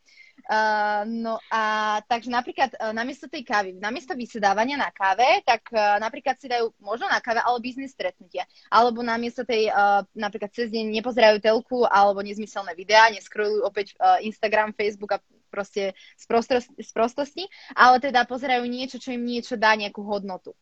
Uh, 0.50 1.06
no 1.06 1.38
a 1.54 1.62
takže 2.10 2.34
napríklad 2.34 2.74
uh, 2.74 2.90
namiesto 2.90 3.30
tej 3.30 3.46
kávy, 3.46 3.78
namiesto 3.78 4.18
vysedávania 4.18 4.81
na 4.81 4.90
káve, 4.90 5.46
tak 5.46 5.69
uh, 5.69 6.01
napríklad 6.01 6.42
si 6.42 6.50
dajú 6.50 6.74
možno 6.81 7.06
na 7.06 7.22
káve, 7.22 7.38
ale 7.38 7.62
biznis 7.62 7.94
stretnutia. 7.94 8.50
Alebo 8.66 9.06
namiesto 9.06 9.46
tej 9.46 9.69
uh, 9.69 10.01
napríklad 10.18 10.50
cez 10.50 10.74
deň 10.74 10.90
nepozerajú 10.90 11.38
telku 11.38 11.86
alebo 11.86 12.25
nezmyselné 12.25 12.74
videá, 12.74 13.13
neskrolujú 13.13 13.62
opäť 13.62 13.94
uh, 14.01 14.18
Instagram, 14.25 14.74
Facebook 14.74 15.13
a 15.13 15.22
proste 15.54 15.94
z, 16.18 16.25
prostrosti, 16.25 16.74
z 16.81 16.92
prostosti, 16.98 17.44
ale 17.77 18.01
teda 18.01 18.25
pozerajú 18.25 18.65
niečo, 18.65 18.98
čo 18.98 19.13
im 19.13 19.22
niečo 19.22 19.53
dá 19.53 19.77
nejakú 19.77 20.01
hodnotu. 20.01 20.58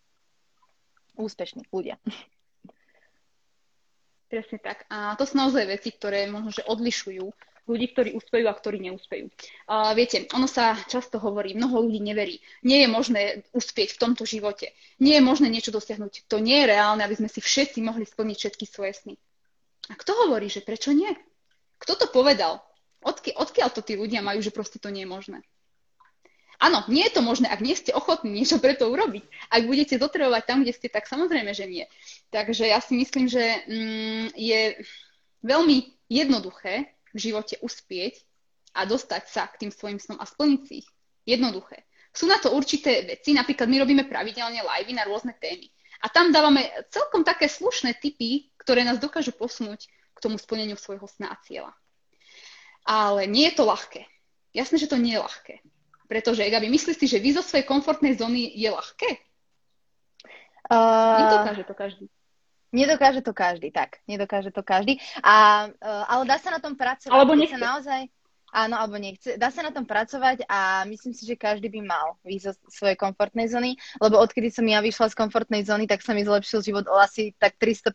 Úspešní 1.15 1.63
ľudia. 1.71 1.95
Presne 4.31 4.59
tak. 4.59 4.83
A 4.91 5.15
to 5.15 5.23
sú 5.23 5.39
naozaj 5.39 5.63
veci, 5.63 5.95
ktoré 5.95 6.27
možno, 6.27 6.51
že 6.51 6.67
odlišujú 6.67 7.31
ľudí, 7.67 7.91
ktorí 7.91 8.15
úspejú 8.15 8.47
a 8.47 8.55
ktorí 8.55 8.79
neúspejú. 8.79 9.27
Uh, 9.67 9.91
viete, 9.93 10.25
ono 10.31 10.47
sa 10.47 10.79
často 10.87 11.19
hovorí, 11.19 11.53
mnoho 11.53 11.83
ľudí 11.83 11.99
neverí. 11.99 12.39
Nie 12.63 12.87
je 12.87 12.89
možné 12.89 13.21
uspieť 13.51 13.99
v 13.99 14.01
tomto 14.01 14.23
živote. 14.23 14.71
Nie 15.03 15.19
je 15.19 15.27
možné 15.27 15.51
niečo 15.51 15.75
dosiahnuť. 15.75 16.31
To 16.31 16.39
nie 16.39 16.63
je 16.63 16.71
reálne, 16.71 17.03
aby 17.03 17.19
sme 17.19 17.29
si 17.29 17.43
všetci 17.43 17.83
mohli 17.83 18.07
splniť 18.07 18.37
všetky 18.39 18.65
svoje 18.65 18.95
sny. 18.95 19.13
A 19.91 19.93
kto 19.99 20.15
hovorí, 20.25 20.47
že 20.47 20.63
prečo 20.63 20.95
nie? 20.95 21.11
Kto 21.77 21.99
to 21.99 22.07
povedal? 22.09 22.63
Odky, 23.03 23.35
odkiaľ 23.35 23.69
to 23.75 23.85
tí 23.85 23.93
ľudia 23.93 24.25
majú, 24.25 24.41
že 24.41 24.55
proste 24.55 24.81
to 24.81 24.89
nie 24.89 25.05
je 25.05 25.11
možné? 25.11 25.39
Áno, 26.57 26.81
nie 26.89 27.05
je 27.05 27.13
to 27.13 27.21
možné, 27.21 27.45
ak 27.45 27.61
nie 27.61 27.77
ste 27.77 27.93
ochotní 27.93 28.33
niečo 28.33 28.57
pre 28.57 28.73
to 28.73 28.89
urobiť. 28.89 29.29
Ak 29.53 29.69
budete 29.69 30.01
zotrebovať 30.01 30.43
tam, 30.49 30.65
kde 30.65 30.73
ste, 30.73 30.89
tak 30.89 31.05
samozrejme, 31.05 31.53
že 31.53 31.69
nie. 31.69 31.85
Takže 32.33 32.65
ja 32.65 32.81
si 32.81 32.97
myslím, 32.97 33.29
že 33.29 33.61
mm, 33.69 34.33
je 34.33 34.61
veľmi 35.45 35.77
jednoduché 36.09 36.96
v 37.17 37.33
živote 37.33 37.57
uspieť 37.65 38.21
a 38.77 38.85
dostať 38.85 39.23
sa 39.25 39.49
k 39.49 39.65
tým 39.65 39.71
svojim 39.73 39.97
snom 39.97 40.21
a 40.21 40.29
splniť 40.29 40.61
si 40.69 40.85
ich. 40.85 40.89
Jednoduché. 41.25 41.89
Sú 42.13 42.29
na 42.29 42.37
to 42.37 42.53
určité 42.53 43.03
veci, 43.03 43.33
napríklad 43.33 43.65
my 43.65 43.77
robíme 43.81 44.03
pravidelne 44.05 44.61
live 44.61 44.93
na 44.93 45.03
rôzne 45.09 45.33
témy. 45.41 45.65
A 46.05 46.13
tam 46.13 46.29
dávame 46.29 46.69
celkom 46.93 47.25
také 47.25 47.49
slušné 47.49 47.97
typy, 47.97 48.53
ktoré 48.61 48.85
nás 48.85 49.01
dokážu 49.01 49.33
posunúť 49.33 49.89
k 49.89 50.19
tomu 50.21 50.37
splneniu 50.37 50.77
svojho 50.77 51.09
sna 51.09 51.33
a 51.33 51.41
cieľa. 51.41 51.73
Ale 52.85 53.25
nie 53.25 53.49
je 53.49 53.57
to 53.57 53.65
ľahké. 53.65 54.05
Jasné, 54.53 54.77
že 54.77 54.89
to 54.89 54.97
nie 55.01 55.17
je 55.17 55.25
ľahké. 55.25 55.55
Pretože, 56.07 56.47
Gabi, 56.47 56.71
myslíš 56.71 56.97
si, 56.97 57.05
že 57.09 57.19
vy 57.19 57.35
zo 57.35 57.43
svojej 57.43 57.67
komfortnej 57.67 58.15
zóny 58.15 58.55
je 58.55 58.69
ľahké? 58.71 59.09
Uh... 60.71 61.19
Nedokáže 61.21 61.63
to 61.67 61.75
každý. 61.75 62.05
Nedokáže 62.75 63.23
to 63.23 63.31
každý, 63.31 63.71
tak. 63.71 64.03
Nedokáže 64.07 64.51
to 64.51 64.63
každý. 64.63 64.99
A, 65.23 65.67
uh, 65.71 66.03
ale 66.11 66.23
dá 66.27 66.35
sa 66.35 66.51
na 66.51 66.59
tom 66.59 66.75
pracovať. 66.75 67.15
Alebo 67.15 67.35
nechce. 67.35 67.55
Sa 67.55 67.63
naozaj... 67.63 68.11
áno 68.51 68.79
alebo 68.79 68.95
nechce. 68.95 69.35
Dá 69.35 69.51
sa 69.51 69.63
na 69.63 69.71
tom 69.75 69.83
pracovať 69.83 70.47
a 70.47 70.83
myslím 70.87 71.11
si, 71.11 71.27
že 71.27 71.35
každý 71.35 71.67
by 71.67 71.81
mal 71.83 72.07
výjsť 72.23 72.45
zo 72.47 72.53
svojej 72.71 72.97
komfortnej 72.97 73.47
zóny, 73.51 73.75
lebo 73.99 74.19
odkedy 74.19 74.49
som 74.49 74.63
ja 74.67 74.79
vyšla 74.79 75.11
z 75.11 75.19
komfortnej 75.19 75.61
zóny, 75.67 75.85
tak 75.85 75.99
sa 76.03 76.15
mi 76.15 76.23
zlepšil 76.23 76.63
život 76.63 76.85
o 76.87 76.95
asi 76.95 77.35
tak 77.35 77.59
350%, 77.59 77.91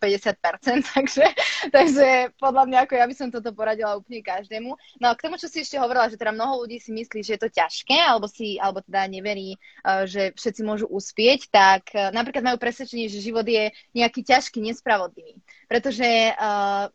takže, 0.95 1.27
takže 1.73 2.09
podľa 2.37 2.65
mňa 2.69 2.79
ako 2.85 2.95
ja 2.99 3.07
by 3.09 3.15
som 3.17 3.29
toto 3.33 3.51
poradila 3.57 3.97
úplne 3.97 4.21
každému. 4.21 4.77
No 5.01 5.07
a 5.11 5.17
k 5.17 5.25
tomu, 5.25 5.41
čo 5.41 5.49
si 5.49 5.65
ešte 5.65 5.81
hovorila, 5.81 6.09
že 6.13 6.21
teda 6.21 6.35
mnoho 6.37 6.65
ľudí 6.65 6.79
si 6.79 6.93
myslí, 6.93 7.21
že 7.25 7.35
je 7.37 7.41
to 7.41 7.51
ťažké, 7.51 7.97
alebo 7.97 8.29
si, 8.29 8.61
alebo 8.61 8.85
teda 8.85 9.09
neverí, 9.09 9.57
eh, 9.57 10.05
že 10.05 10.23
všetci 10.37 10.61
môžu 10.65 10.87
uspieť, 10.89 11.49
tak 11.49 11.93
eh, 11.97 12.13
napríklad 12.13 12.45
majú 12.45 12.59
presvedčenie, 12.61 13.09
že 13.09 13.25
život 13.25 13.45
je 13.49 13.73
nejaký 13.97 14.21
ťažký, 14.23 14.61
nespravodlivý. 14.63 15.41
Pretože 15.67 16.37
uh, 16.37 16.93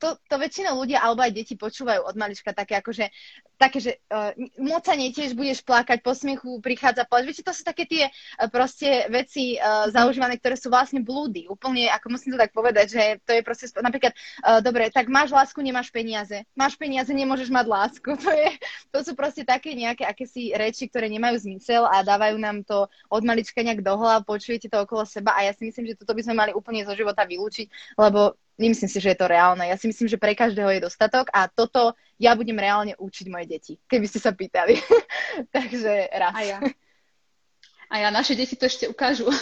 to, 0.00 0.16
to 0.16 0.34
väčšinou 0.40 0.74
ľudia 0.80 1.04
alebo 1.04 1.20
aj 1.24 1.32
deti 1.32 1.54
počúvajú 1.54 2.04
od 2.08 2.16
malička 2.16 2.56
také 2.56 2.80
ako, 2.80 2.90
že 2.96 3.12
také, 3.58 3.78
že 3.82 3.92
uh, 4.08 4.32
moc 4.62 4.86
sa 4.86 4.94
netiež, 4.94 5.34
budeš 5.34 5.66
plakať, 5.66 6.00
po 6.00 6.14
smiechu 6.14 6.62
prichádza 6.62 7.04
plač. 7.04 7.26
Viete, 7.26 7.42
to 7.42 7.50
sú 7.50 7.66
také 7.66 7.84
tie 7.84 8.06
uh, 8.06 8.46
proste 8.46 9.10
veci 9.10 9.58
uh, 9.58 9.90
zaužívané, 9.90 10.38
ktoré 10.38 10.54
sú 10.54 10.70
vlastne 10.70 11.02
blúdy. 11.02 11.50
Úplne, 11.50 11.90
ako 11.90 12.06
musím 12.14 12.38
to 12.38 12.40
tak 12.40 12.54
povedať, 12.54 12.86
že 12.94 13.02
to 13.26 13.34
je 13.34 13.42
proste, 13.42 13.66
napríklad, 13.82 14.14
uh, 14.46 14.62
dobre, 14.62 14.88
tak 14.94 15.10
máš 15.10 15.34
lásku, 15.34 15.58
nemáš 15.58 15.90
peniaze. 15.90 16.46
Máš 16.54 16.78
peniaze, 16.78 17.10
nemôžeš 17.10 17.50
mať 17.50 17.66
lásku. 17.66 18.10
To, 18.28 18.34
je, 18.34 18.50
to 18.92 18.98
sú 19.00 19.12
proste 19.16 19.40
také 19.40 19.72
nejaké 19.72 20.04
akési 20.04 20.52
reči, 20.52 20.84
ktoré 20.84 21.08
nemajú 21.08 21.40
zmysel 21.40 21.88
a 21.88 22.04
dávajú 22.04 22.36
nám 22.36 22.60
to 22.60 22.84
od 23.08 23.22
malička 23.24 23.64
nejak 23.64 23.80
do 23.80 23.96
hlav, 23.96 24.28
počujete 24.28 24.68
to 24.68 24.84
okolo 24.84 25.08
seba 25.08 25.32
a 25.32 25.48
ja 25.48 25.56
si 25.56 25.64
myslím, 25.64 25.88
že 25.88 25.96
toto 25.96 26.12
by 26.12 26.20
sme 26.20 26.36
mali 26.36 26.52
úplne 26.52 26.84
zo 26.84 26.92
života 26.92 27.24
vylúčiť, 27.24 27.96
lebo 27.96 28.36
nemyslím 28.58 28.90
si, 28.90 28.98
že 28.98 29.14
je 29.14 29.18
to 29.18 29.30
reálne. 29.30 29.62
Ja 29.64 29.78
si 29.78 29.86
myslím, 29.86 30.10
že 30.10 30.20
pre 30.20 30.34
každého 30.34 30.68
je 30.74 30.84
dostatok 30.84 31.30
a 31.30 31.46
toto 31.46 31.94
ja 32.18 32.34
budem 32.34 32.58
reálne 32.58 32.92
učiť 32.98 33.26
moje 33.30 33.46
deti, 33.46 33.72
keby 33.86 34.06
ste 34.10 34.18
sa 34.18 34.34
pýtali. 34.34 34.76
Takže 35.54 36.10
raz. 36.12 36.34
A 36.34 36.42
ja. 36.42 36.58
A 37.88 38.04
ja, 38.04 38.08
naše 38.12 38.36
deti 38.36 38.52
to 38.52 38.68
ešte 38.68 38.84
ukážu. 38.84 39.24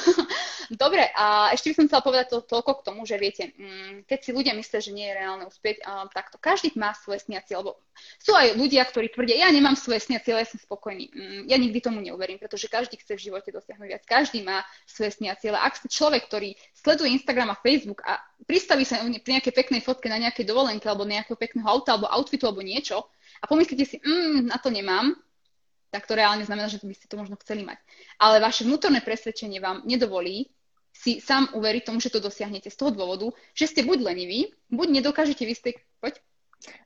Dobre, 0.71 1.11
a 1.15 1.51
ešte 1.55 1.71
by 1.71 1.75
som 1.75 1.87
chcela 1.91 2.03
povedať 2.03 2.27
to, 2.31 2.39
toľko 2.43 2.83
k 2.83 2.85
tomu, 2.87 3.03
že 3.07 3.19
viete, 3.19 3.55
mm, 3.55 4.07
keď 4.07 4.19
si 4.23 4.31
ľudia 4.35 4.55
myslia, 4.55 4.81
že 4.83 4.95
nie 4.95 5.07
je 5.07 5.15
reálne 5.15 5.45
uspieť, 5.47 5.83
takto 6.11 6.39
každý 6.39 6.75
má 6.75 6.95
svoje 6.95 7.23
sniacie, 7.27 7.55
lebo 7.59 7.79
sú 8.23 8.35
aj 8.35 8.55
ľudia, 8.55 8.87
ktorí 8.87 9.11
tvrdia, 9.11 9.47
ja 9.47 9.51
nemám 9.51 9.79
svoje 9.79 10.03
sniacie, 10.03 10.35
ale 10.35 10.47
ja 10.47 10.51
som 10.51 10.63
spokojný. 10.63 11.11
Mm, 11.11 11.43
ja 11.51 11.57
nikdy 11.59 11.79
tomu 11.83 11.99
neuverím, 12.03 12.39
pretože 12.39 12.71
každý 12.71 12.99
chce 12.99 13.19
v 13.19 13.25
živote 13.31 13.51
dosiahnuť 13.51 13.87
viac, 13.87 14.03
každý 14.07 14.43
má 14.43 14.63
svoje 14.87 15.15
sniacie, 15.19 15.51
ale 15.51 15.63
ak 15.63 15.83
ste 15.83 15.89
človek, 15.91 16.27
ktorý 16.31 16.55
sleduje 16.75 17.15
Instagram 17.19 17.51
a 17.51 17.59
Facebook 17.59 18.03
a 18.07 18.19
pristaví 18.47 18.87
sa 18.87 19.03
pri 19.03 19.31
nejakej 19.39 19.55
peknej 19.55 19.83
fotke 19.83 20.07
na 20.07 20.23
nejakej 20.23 20.47
dovolenke 20.47 20.87
alebo 20.87 21.07
nejakého 21.07 21.39
pekného 21.39 21.67
auta 21.67 21.95
alebo 21.95 22.11
outfitu 22.11 22.47
alebo 22.47 22.63
niečo 22.63 23.11
a 23.43 23.45
pomyslíte 23.51 23.85
si, 23.85 23.97
mm, 23.99 24.51
na 24.51 24.57
to 24.59 24.71
nemám, 24.71 25.15
tak 25.91 26.07
to 26.07 26.19
reálne 26.19 26.43
znamená, 26.43 26.67
že 26.69 26.83
by 26.83 26.95
ste 26.95 27.07
to 27.07 27.17
možno 27.17 27.39
chceli 27.41 27.63
mať. 27.63 27.79
Ale 28.19 28.43
vaše 28.43 28.67
vnútorné 28.67 29.01
presvedčenie 29.01 29.63
vám 29.63 29.87
nedovolí 29.87 30.51
si 30.97 31.21
sám 31.21 31.53
uveriť 31.53 31.83
tomu, 31.85 32.01
že 32.01 32.09
to 32.09 32.25
dosiahnete 32.25 32.73
z 32.73 32.77
toho 32.77 32.89
dôvodu, 32.89 33.29
že 33.53 33.69
ste 33.69 33.85
buď 33.85 34.01
leniví, 34.01 34.49
buď 34.73 34.89
nedokážete 35.01 35.45
vystať, 35.45 35.77
poď, 36.01 36.17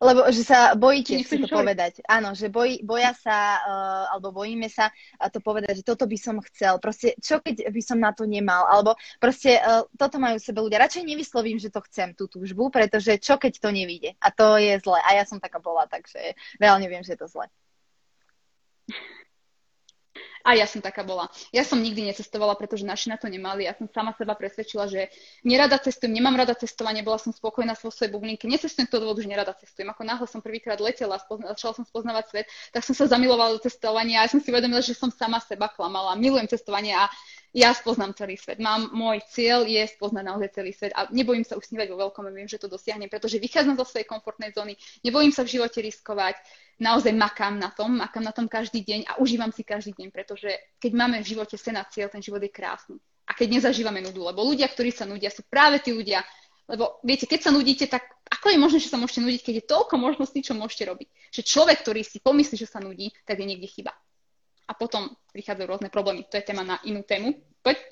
lebo 0.03 0.27
že 0.33 0.43
sa 0.43 0.75
bojíte 0.75 1.15
si 1.23 1.39
to 1.39 1.47
povedať. 1.47 2.03
Áno, 2.11 2.35
že 2.35 2.51
boj, 2.51 2.83
boja 2.83 3.15
sa, 3.15 3.63
uh, 3.63 4.05
alebo 4.13 4.35
bojíme 4.35 4.67
sa 4.67 4.91
to 5.31 5.39
povedať, 5.39 5.81
že 5.81 5.87
toto 5.87 6.05
by 6.11 6.19
som 6.19 6.37
chcel. 6.43 6.83
Proste, 6.83 7.15
čo 7.23 7.39
keď 7.39 7.71
by 7.71 7.83
som 7.85 8.03
na 8.03 8.11
to 8.11 8.27
nemal? 8.27 8.67
Alebo 8.67 8.99
proste 9.23 9.57
uh, 9.63 9.87
toto 9.95 10.19
majú 10.19 10.43
sebe 10.43 10.61
ľudia. 10.61 10.83
Radšej 10.83 11.05
nevyslovím, 11.07 11.63
že 11.63 11.73
to 11.73 11.81
chcem, 11.87 12.13
tú 12.19 12.27
túžbu, 12.27 12.69
pretože 12.69 13.17
čo 13.23 13.39
keď 13.39 13.63
to 13.63 13.71
nevíde? 13.71 14.19
A 14.21 14.35
to 14.35 14.59
je 14.59 14.75
zle. 14.83 14.99
A 15.01 15.17
ja 15.17 15.25
som 15.25 15.39
taká 15.39 15.63
bola, 15.63 15.87
takže 15.87 16.35
reálne 16.59 16.91
viem, 16.91 17.07
že 17.07 17.15
je 17.15 17.21
to 17.23 17.31
zle. 17.31 17.47
A 20.41 20.57
ja 20.57 20.65
som 20.65 20.81
taká 20.81 21.05
bola. 21.05 21.29
Ja 21.53 21.69
som 21.69 21.77
nikdy 21.77 22.01
necestovala, 22.01 22.57
pretože 22.57 22.81
naši 22.81 23.13
na 23.13 23.21
to 23.21 23.29
nemali. 23.29 23.69
Ja 23.69 23.77
som 23.77 23.85
sama 23.93 24.17
seba 24.17 24.33
presvedčila, 24.33 24.89
že 24.89 25.13
nerada 25.45 25.77
cestujem, 25.77 26.17
nemám 26.17 26.33
rada 26.33 26.57
cestovanie, 26.57 27.05
bola 27.05 27.21
som 27.21 27.29
spokojná 27.29 27.77
vo 27.77 27.93
svojej 27.93 28.09
bublinke. 28.09 28.49
Necestujem 28.49 28.89
toho 28.89 29.05
dôvodu, 29.05 29.21
že 29.21 29.29
nerada 29.29 29.53
cestujem. 29.53 29.93
Ako 29.93 30.01
náhle 30.01 30.25
som 30.25 30.41
prvýkrát 30.41 30.81
letela, 30.81 31.21
spozna- 31.21 31.53
začala 31.53 31.77
som 31.77 31.85
spoznávať 31.85 32.25
svet, 32.33 32.47
tak 32.73 32.83
som 32.89 32.97
sa 32.97 33.05
zamilovala 33.13 33.61
do 33.61 33.61
cestovania 33.61 34.25
a 34.25 34.25
ja 34.25 34.33
som 34.33 34.41
si 34.41 34.49
uvedomila, 34.49 34.81
že 34.81 34.97
som 34.97 35.13
sama 35.13 35.45
seba 35.45 35.69
klamala. 35.69 36.17
Milujem 36.17 36.49
cestovanie 36.49 36.97
a 36.97 37.13
ja 37.53 37.77
spoznám 37.77 38.17
celý 38.17 38.41
svet. 38.41 38.63
Mám, 38.65 38.97
môj 38.97 39.21
cieľ 39.29 39.69
je 39.69 39.83
spoznať 39.93 40.25
naozaj 40.25 40.49
celý 40.57 40.73
svet 40.73 40.97
a 40.97 41.05
nebojím 41.13 41.45
sa 41.45 41.61
usnívať 41.61 41.93
vo 41.93 42.09
veľkom 42.09 42.33
viem, 42.33 42.49
že 42.49 42.63
to 42.63 42.71
dosiahnem, 42.71 43.13
pretože 43.13 43.43
vychádzam 43.43 43.77
zo 43.77 43.85
svojej 43.85 44.09
komfortnej 44.09 44.57
zóny, 44.57 44.79
nebojím 45.05 45.35
sa 45.35 45.45
v 45.45 45.59
živote 45.59 45.83
riskovať, 45.85 46.39
naozaj 46.81 47.13
makám 47.13 47.61
na 47.61 47.69
tom, 47.71 48.01
makám 48.01 48.25
na 48.25 48.33
tom 48.33 48.49
každý 48.49 48.81
deň 48.81 49.01
a 49.07 49.13
užívam 49.21 49.53
si 49.53 49.63
každý 49.63 49.93
deň, 49.95 50.09
pretože 50.11 50.49
keď 50.81 50.93
máme 50.97 51.21
v 51.21 51.31
živote 51.37 51.55
sen 51.61 51.77
a 51.77 51.85
cieľ, 51.85 52.09
ten 52.09 52.25
život 52.25 52.41
je 52.41 52.49
krásny. 52.49 52.97
A 53.29 53.37
keď 53.37 53.61
nezažívame 53.61 54.03
nudu, 54.03 54.27
lebo 54.27 54.43
ľudia, 54.43 54.67
ktorí 54.67 54.91
sa 54.91 55.07
nudia, 55.07 55.31
sú 55.31 55.47
práve 55.47 55.79
tí 55.79 55.95
ľudia, 55.95 56.25
lebo 56.67 56.99
viete, 57.07 57.29
keď 57.29 57.47
sa 57.47 57.55
nudíte, 57.55 57.87
tak 57.87 58.09
ako 58.27 58.51
je 58.51 58.59
možné, 58.59 58.79
že 58.83 58.91
sa 58.91 58.99
môžete 58.99 59.23
nudiť, 59.23 59.43
keď 59.45 59.55
je 59.63 59.71
toľko 59.71 59.95
možností, 60.01 60.43
čo 60.43 60.59
môžete 60.59 60.89
robiť? 60.89 61.09
Že 61.31 61.43
človek, 61.47 61.77
ktorý 61.85 62.01
si 62.03 62.19
pomyslí, 62.19 62.57
že 62.59 62.67
sa 62.67 62.83
nudí, 62.83 63.15
tak 63.23 63.39
je 63.39 63.47
niekde 63.47 63.71
chyba 63.71 63.95
a 64.71 64.73
potom 64.79 65.11
prichádzajú 65.35 65.67
rôzne 65.67 65.91
problémy. 65.91 66.31
To 66.31 66.39
je 66.39 66.47
téma 66.47 66.63
na 66.63 66.79
inú 66.87 67.03
tému. 67.03 67.35
Poď. 67.63 67.79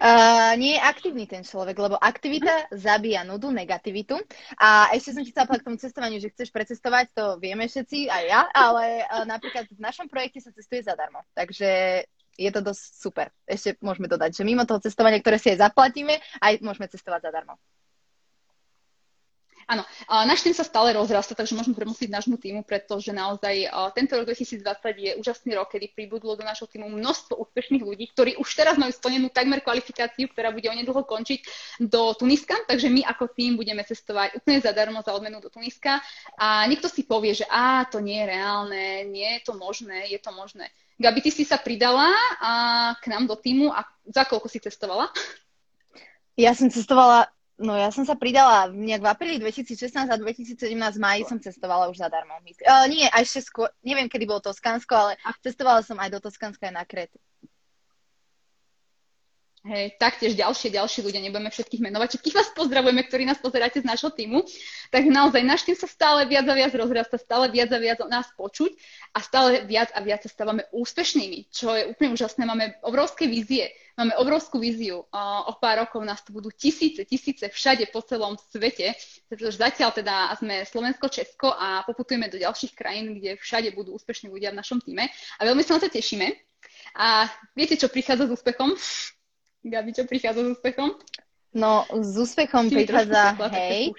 Uh, 0.00 0.56
nie 0.56 0.74
je 0.74 0.80
aktívny 0.80 1.28
ten 1.28 1.44
človek, 1.44 1.76
lebo 1.76 1.92
aktivita 1.92 2.72
zabíja 2.72 3.20
nudu, 3.20 3.52
negativitu. 3.52 4.16
A 4.56 4.88
ešte 4.96 5.12
som 5.12 5.20
ti 5.20 5.28
chcela 5.28 5.60
k 5.60 5.60
tomu 5.60 5.76
cestovaniu, 5.76 6.16
že 6.16 6.32
chceš 6.32 6.48
precestovať, 6.48 7.12
to 7.12 7.24
vieme 7.36 7.68
všetci, 7.68 8.08
aj 8.08 8.24
ja, 8.24 8.48
ale 8.48 9.04
uh, 9.04 9.28
napríklad 9.28 9.68
v 9.68 9.76
našom 9.76 10.08
projekte 10.08 10.40
sa 10.40 10.56
cestuje 10.56 10.80
zadarmo. 10.80 11.20
Takže 11.36 12.02
je 12.40 12.50
to 12.50 12.60
dosť 12.64 12.82
super. 12.96 13.26
Ešte 13.44 13.76
môžeme 13.84 14.08
dodať, 14.08 14.40
že 14.40 14.48
mimo 14.48 14.64
toho 14.64 14.80
cestovania, 14.80 15.20
ktoré 15.20 15.36
si 15.36 15.52
aj 15.52 15.68
zaplatíme, 15.68 16.16
aj 16.40 16.64
môžeme 16.64 16.88
cestovať 16.88 17.28
zadarmo. 17.28 17.60
Áno, 19.70 19.86
náš 20.26 20.42
tým 20.42 20.50
sa 20.50 20.66
stále 20.66 20.90
rozrasta, 20.90 21.38
takže 21.38 21.54
môžeme 21.54 21.78
premusiť 21.78 22.10
nášmu 22.10 22.42
týmu, 22.42 22.66
pretože 22.66 23.14
naozaj 23.14 23.70
tento 23.94 24.18
rok 24.18 24.26
2020 24.26 24.66
je 24.98 25.10
úžasný 25.14 25.54
rok, 25.54 25.70
kedy 25.70 25.94
pribudlo 25.94 26.34
do 26.34 26.42
nášho 26.42 26.66
týmu 26.66 26.90
množstvo 26.90 27.38
úspešných 27.38 27.86
ľudí, 27.86 28.10
ktorí 28.10 28.34
už 28.42 28.50
teraz 28.50 28.74
majú 28.74 28.90
splnenú 28.90 29.30
takmer 29.30 29.62
kvalifikáciu, 29.62 30.26
ktorá 30.26 30.50
bude 30.50 30.66
onedlho 30.66 31.06
končiť 31.06 31.46
do 31.86 32.10
Tuniska, 32.18 32.66
takže 32.66 32.90
my 32.90 33.06
ako 33.14 33.30
tým 33.30 33.54
budeme 33.54 33.86
cestovať 33.86 34.42
úplne 34.42 34.58
zadarmo 34.58 35.06
za 35.06 35.14
odmenu 35.14 35.38
do 35.38 35.46
Tuniska 35.46 36.02
a 36.34 36.66
niekto 36.66 36.90
si 36.90 37.06
povie, 37.06 37.38
že 37.38 37.46
á, 37.46 37.86
to 37.86 38.02
nie 38.02 38.18
je 38.18 38.26
reálne, 38.26 39.06
nie 39.06 39.38
je 39.38 39.46
to 39.46 39.54
možné, 39.54 40.10
je 40.10 40.18
to 40.18 40.34
možné. 40.34 40.66
Gabi, 40.98 41.22
ty 41.22 41.30
si 41.30 41.46
sa 41.46 41.62
pridala 41.62 42.10
a 42.42 42.52
k 42.98 43.06
nám 43.06 43.30
do 43.30 43.38
týmu 43.38 43.70
a 43.70 43.86
za 44.10 44.26
koľko 44.26 44.50
si 44.50 44.58
cestovala? 44.58 45.14
Ja 46.34 46.58
som 46.58 46.66
cestovala 46.66 47.30
No 47.60 47.76
ja 47.76 47.92
som 47.92 48.08
sa 48.08 48.16
pridala 48.16 48.72
nejak 48.72 49.04
v 49.04 49.10
apríli 49.12 49.36
2016 49.36 50.08
a 50.08 50.16
2017 50.16 50.64
v 50.64 50.96
máji 50.96 51.28
som 51.28 51.36
cestovala 51.36 51.92
už 51.92 52.00
zadarmo. 52.00 52.40
Uh, 52.40 52.88
nie, 52.88 53.04
aj 53.04 53.28
ešte 53.28 53.52
skôr, 53.52 53.68
neviem, 53.84 54.08
kedy 54.08 54.24
bolo 54.24 54.40
Toskansko, 54.40 54.96
ale 54.96 55.12
cestovala 55.44 55.84
som 55.84 56.00
aj 56.00 56.08
do 56.08 56.24
Toskanska 56.24 56.72
aj 56.72 56.74
na 56.74 56.88
Kretu. 56.88 57.20
Hej, 59.60 60.00
taktiež 60.00 60.40
ďalšie, 60.40 60.72
ďalšie 60.72 61.04
ľudia, 61.04 61.20
nebudeme 61.20 61.52
všetkých 61.52 61.84
menovať, 61.84 62.16
všetkých 62.16 62.32
vás 62.32 62.48
pozdravujeme, 62.56 63.04
ktorí 63.04 63.28
nás 63.28 63.36
pozeráte 63.36 63.84
z 63.84 63.84
nášho 63.84 64.08
týmu. 64.08 64.40
Tak 64.88 65.04
naozaj 65.04 65.44
náš 65.44 65.68
tým 65.68 65.76
sa 65.76 65.84
stále 65.84 66.24
viac 66.24 66.48
a 66.48 66.56
viac 66.56 66.72
rozrasta, 66.72 67.20
stále 67.20 67.52
viac 67.52 67.68
a 67.68 67.76
viac 67.76 68.00
o 68.00 68.08
nás 68.08 68.24
počuť 68.40 68.72
a 69.12 69.20
stále 69.20 69.68
viac 69.68 69.92
a 69.92 70.00
viac 70.00 70.24
sa 70.24 70.32
stávame 70.32 70.64
úspešnými, 70.72 71.52
čo 71.52 71.76
je 71.76 71.92
úplne 71.92 72.16
úžasné. 72.16 72.48
Máme 72.48 72.80
obrovské 72.80 73.28
vízie, 73.28 73.68
máme 74.00 74.16
obrovskú 74.16 74.56
víziu. 74.56 75.04
O 75.12 75.52
pár 75.60 75.84
rokov 75.84 76.00
nás 76.00 76.24
tu 76.24 76.32
budú 76.32 76.48
tisíce, 76.48 77.04
tisíce 77.04 77.44
všade 77.44 77.92
po 77.92 78.00
celom 78.00 78.40
svete, 78.48 78.96
pretože 79.28 79.60
zatiaľ 79.60 79.92
teda 79.92 80.32
sme 80.40 80.64
Slovensko, 80.64 81.12
Česko 81.12 81.52
a 81.52 81.84
poputujeme 81.84 82.32
do 82.32 82.40
ďalších 82.40 82.72
krajín, 82.72 83.20
kde 83.20 83.36
všade 83.36 83.76
budú 83.76 83.92
úspešní 83.92 84.32
ľudia 84.32 84.56
v 84.56 84.64
našom 84.64 84.80
týme 84.80 85.04
a 85.12 85.40
veľmi 85.44 85.60
sa 85.60 85.76
na 85.76 85.84
to 85.84 85.92
tešíme. 85.92 86.32
A 86.96 87.28
viete, 87.52 87.76
čo 87.76 87.92
prichádza 87.92 88.24
s 88.24 88.40
úspechom? 88.40 88.72
Gabi, 89.60 89.92
čo 89.92 90.08
prichádza 90.08 90.48
s 90.48 90.48
úspechom? 90.56 90.96
No, 91.52 91.84
s 91.92 92.16
úspechom 92.16 92.72
prichádza 92.72 93.36
hej. 93.52 93.92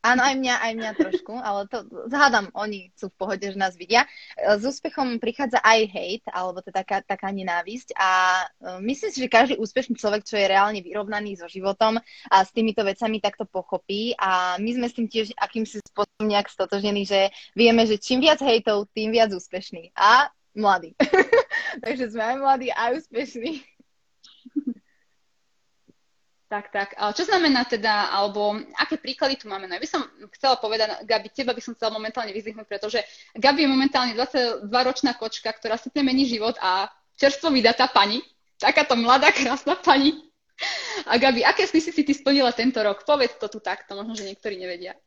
Áno, 0.00 0.24
aj 0.24 0.32
mňa, 0.40 0.54
aj 0.64 0.72
mňa 0.80 0.90
trošku, 0.96 1.36
ale 1.36 1.68
to 1.68 1.84
zhádam, 2.08 2.48
oni 2.56 2.88
sú 2.96 3.12
v 3.12 3.18
pohode, 3.20 3.44
že 3.44 3.60
nás 3.60 3.76
vidia. 3.76 4.08
S 4.40 4.64
úspechom 4.64 5.20
prichádza 5.20 5.60
aj 5.60 5.92
hate, 5.92 6.28
alebo 6.32 6.64
to 6.64 6.72
taká, 6.72 7.04
taká 7.04 7.28
nenávisť 7.28 7.92
a 8.00 8.08
e, 8.40 8.80
myslím 8.80 9.10
si, 9.12 9.18
že 9.20 9.28
každý 9.28 9.54
úspešný 9.60 10.00
človek, 10.00 10.24
čo 10.24 10.40
je 10.40 10.48
reálne 10.48 10.80
vyrovnaný 10.80 11.36
so 11.36 11.44
životom 11.52 12.00
a 12.32 12.36
s 12.40 12.48
týmito 12.48 12.80
vecami, 12.80 13.20
tak 13.20 13.36
to 13.36 13.44
pochopí 13.44 14.16
a 14.16 14.56
my 14.56 14.70
sme 14.72 14.88
s 14.88 14.96
tým 14.96 15.04
tiež 15.04 15.36
akýmsi 15.36 15.84
spôsobom 15.84 16.32
nejak 16.32 16.48
stotožení, 16.48 17.04
že 17.04 17.28
vieme, 17.52 17.84
že 17.84 18.00
čím 18.00 18.24
viac 18.24 18.40
hejtov, 18.40 18.88
tým 18.96 19.12
viac 19.12 19.28
úspešný 19.36 19.92
a 20.00 20.32
mladý. 20.56 20.96
Takže 21.84 22.16
sme 22.16 22.24
aj 22.24 22.36
mladí, 22.40 22.68
aj 22.72 23.04
úspešní. 23.04 23.60
Tak, 26.50 26.74
tak. 26.74 26.98
A 26.98 27.14
čo 27.14 27.22
znamená 27.22 27.62
teda, 27.62 28.10
alebo 28.10 28.58
aké 28.74 28.98
príklady 28.98 29.38
tu 29.38 29.46
máme? 29.46 29.70
No 29.70 29.78
ja 29.78 29.82
by 29.82 29.86
som 29.86 30.02
chcela 30.34 30.58
povedať, 30.58 31.06
Gabi, 31.06 31.30
teba 31.30 31.54
by 31.54 31.62
som 31.62 31.78
chcela 31.78 31.94
momentálne 31.94 32.34
vyzvihnúť, 32.34 32.66
pretože 32.66 32.98
Gabi 33.38 33.62
je 33.62 33.70
momentálne 33.70 34.18
22-ročná 34.18 35.14
kočka, 35.14 35.54
ktorá 35.54 35.78
si 35.78 35.94
mení 36.02 36.26
život 36.26 36.58
a 36.58 36.90
čerstvo 37.14 37.54
vydatá 37.54 37.86
pani, 37.86 38.18
takáto 38.58 38.98
mladá, 38.98 39.30
krásna 39.30 39.78
pani. 39.78 40.26
A 41.06 41.22
Gabi, 41.22 41.46
aké 41.46 41.70
sny 41.70 41.80
si 41.86 42.02
ty 42.02 42.10
splnila 42.10 42.50
tento 42.50 42.82
rok? 42.82 43.06
Povedz 43.06 43.38
to 43.38 43.46
tu 43.46 43.62
takto, 43.62 43.94
možno, 43.94 44.18
že 44.18 44.26
niektorí 44.26 44.58
nevedia. 44.58 44.98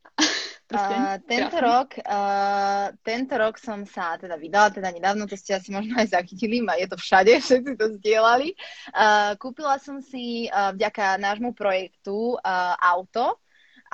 Uh, 0.74 1.16
tento, 1.30 1.56
rok, 1.62 1.88
uh, 2.02 2.90
tento 3.06 3.34
rok 3.38 3.54
som 3.56 3.86
sa 3.86 4.18
teda 4.18 4.34
vydala, 4.34 4.74
teda 4.74 4.90
nedávno, 4.90 5.30
to 5.30 5.38
ste 5.38 5.54
asi 5.54 5.70
možno 5.70 5.94
aj 5.94 6.10
zachytili, 6.10 6.58
je 6.58 6.88
to 6.90 6.98
všade, 6.98 7.32
všetci 7.44 7.72
to 7.78 7.86
zdieľali. 8.02 8.58
Uh, 8.90 9.38
kúpila 9.38 9.78
som 9.78 10.02
si 10.02 10.50
uh, 10.50 10.74
vďaka 10.74 11.16
nášmu 11.22 11.54
projektu 11.54 12.36
uh, 12.36 12.74
auto, 12.78 13.38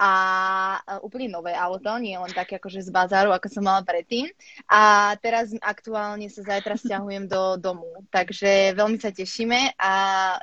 a 0.01 0.81
úplne 1.05 1.29
nové 1.29 1.53
auto, 1.53 1.93
nie 2.01 2.17
len 2.17 2.33
také 2.33 2.57
akože 2.57 2.89
z 2.89 2.89
bazáru, 2.89 3.37
ako 3.37 3.53
som 3.53 3.69
mala 3.69 3.85
predtým. 3.85 4.33
A 4.65 5.13
teraz 5.21 5.53
aktuálne 5.61 6.25
sa 6.33 6.41
zajtra 6.41 6.81
stiahujem 6.81 7.29
do 7.29 7.61
domu, 7.61 8.09
takže 8.09 8.73
veľmi 8.73 8.97
sa 8.97 9.13
tešíme 9.13 9.77
a 9.77 9.93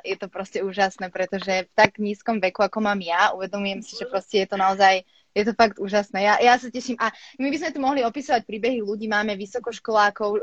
je 0.06 0.14
to 0.14 0.30
proste 0.30 0.62
úžasné, 0.62 1.10
pretože 1.10 1.66
v 1.66 1.70
tak 1.74 1.98
nízkom 1.98 2.38
veku, 2.38 2.62
ako 2.62 2.78
mám 2.78 3.02
ja, 3.02 3.34
uvedomujem 3.34 3.82
si, 3.82 3.98
že 3.98 4.06
proste 4.06 4.46
je 4.46 4.48
to 4.54 4.54
naozaj 4.54 5.02
je 5.34 5.44
to 5.44 5.52
fakt 5.54 5.76
úžasné. 5.78 6.24
Ja, 6.24 6.34
ja 6.40 6.54
sa 6.56 6.72
teším. 6.72 6.96
A 6.98 7.12
my 7.38 7.48
by 7.52 7.56
sme 7.60 7.70
tu 7.74 7.80
mohli 7.80 8.00
opisovať 8.02 8.42
príbehy 8.44 8.82
ľudí. 8.82 9.06
Máme 9.06 9.36
vysokoškolákov, 9.36 10.30
um, 10.38 10.40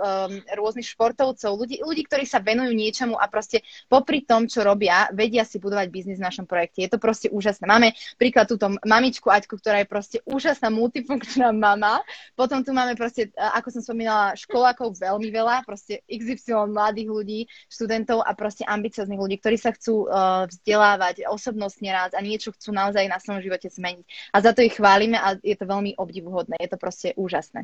rôznych 0.55 0.87
športovcov, 0.87 1.51
ľudí, 1.57 1.81
ľudí, 1.81 2.05
ktorí 2.05 2.23
sa 2.23 2.39
venujú 2.39 2.71
niečomu 2.71 3.17
a 3.17 3.25
proste 3.27 3.65
popri 3.89 4.23
tom, 4.23 4.45
čo 4.45 4.61
robia, 4.63 5.09
vedia 5.11 5.43
si 5.43 5.57
budovať 5.57 5.87
biznis 5.89 6.21
v 6.21 6.27
našom 6.27 6.45
projekte. 6.45 6.85
Je 6.85 6.91
to 6.91 6.99
proste 7.01 7.27
úžasné. 7.33 7.65
Máme 7.65 7.91
príklad 8.15 8.47
túto 8.47 8.71
mamičku 8.85 9.27
Aťku, 9.27 9.57
ktorá 9.59 9.81
je 9.83 9.87
proste 9.89 10.17
úžasná 10.23 10.69
multifunkčná 10.69 11.51
mama. 11.51 11.99
Potom 12.37 12.61
tu 12.63 12.71
máme 12.71 12.93
proste, 12.95 13.31
ako 13.35 13.67
som 13.73 13.81
spomínala, 13.81 14.37
školákov 14.37 14.95
veľmi 14.95 15.29
veľa, 15.33 15.67
proste 15.67 16.05
XY 16.07 16.71
mladých 16.71 17.09
ľudí, 17.09 17.39
študentov 17.67 18.23
a 18.23 18.31
proste 18.37 18.63
ambicioznych 18.67 19.19
ľudí, 19.19 19.41
ktorí 19.41 19.57
sa 19.59 19.73
chcú 19.75 20.07
uh, 20.07 20.47
vzdelávať 20.47 21.27
osobnostne 21.27 21.91
raz 21.91 22.11
a 22.15 22.21
niečo 22.23 22.53
chcú 22.55 22.71
naozaj 22.71 23.07
na 23.09 23.19
svojom 23.19 23.41
živote 23.43 23.67
zmeniť. 23.67 24.05
A 24.31 24.37
za 24.39 24.51
to 24.53 24.61
ich 24.63 24.74
chválime 24.75 25.15
a 25.15 25.39
je 25.39 25.55
to 25.55 25.65
veľmi 25.65 25.95
obdivuhodné. 25.95 26.59
Je 26.59 26.69
to 26.69 26.77
proste 26.77 27.15
úžasné. 27.15 27.63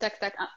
Tak, 0.00 0.16
tak. 0.16 0.32
A 0.40 0.48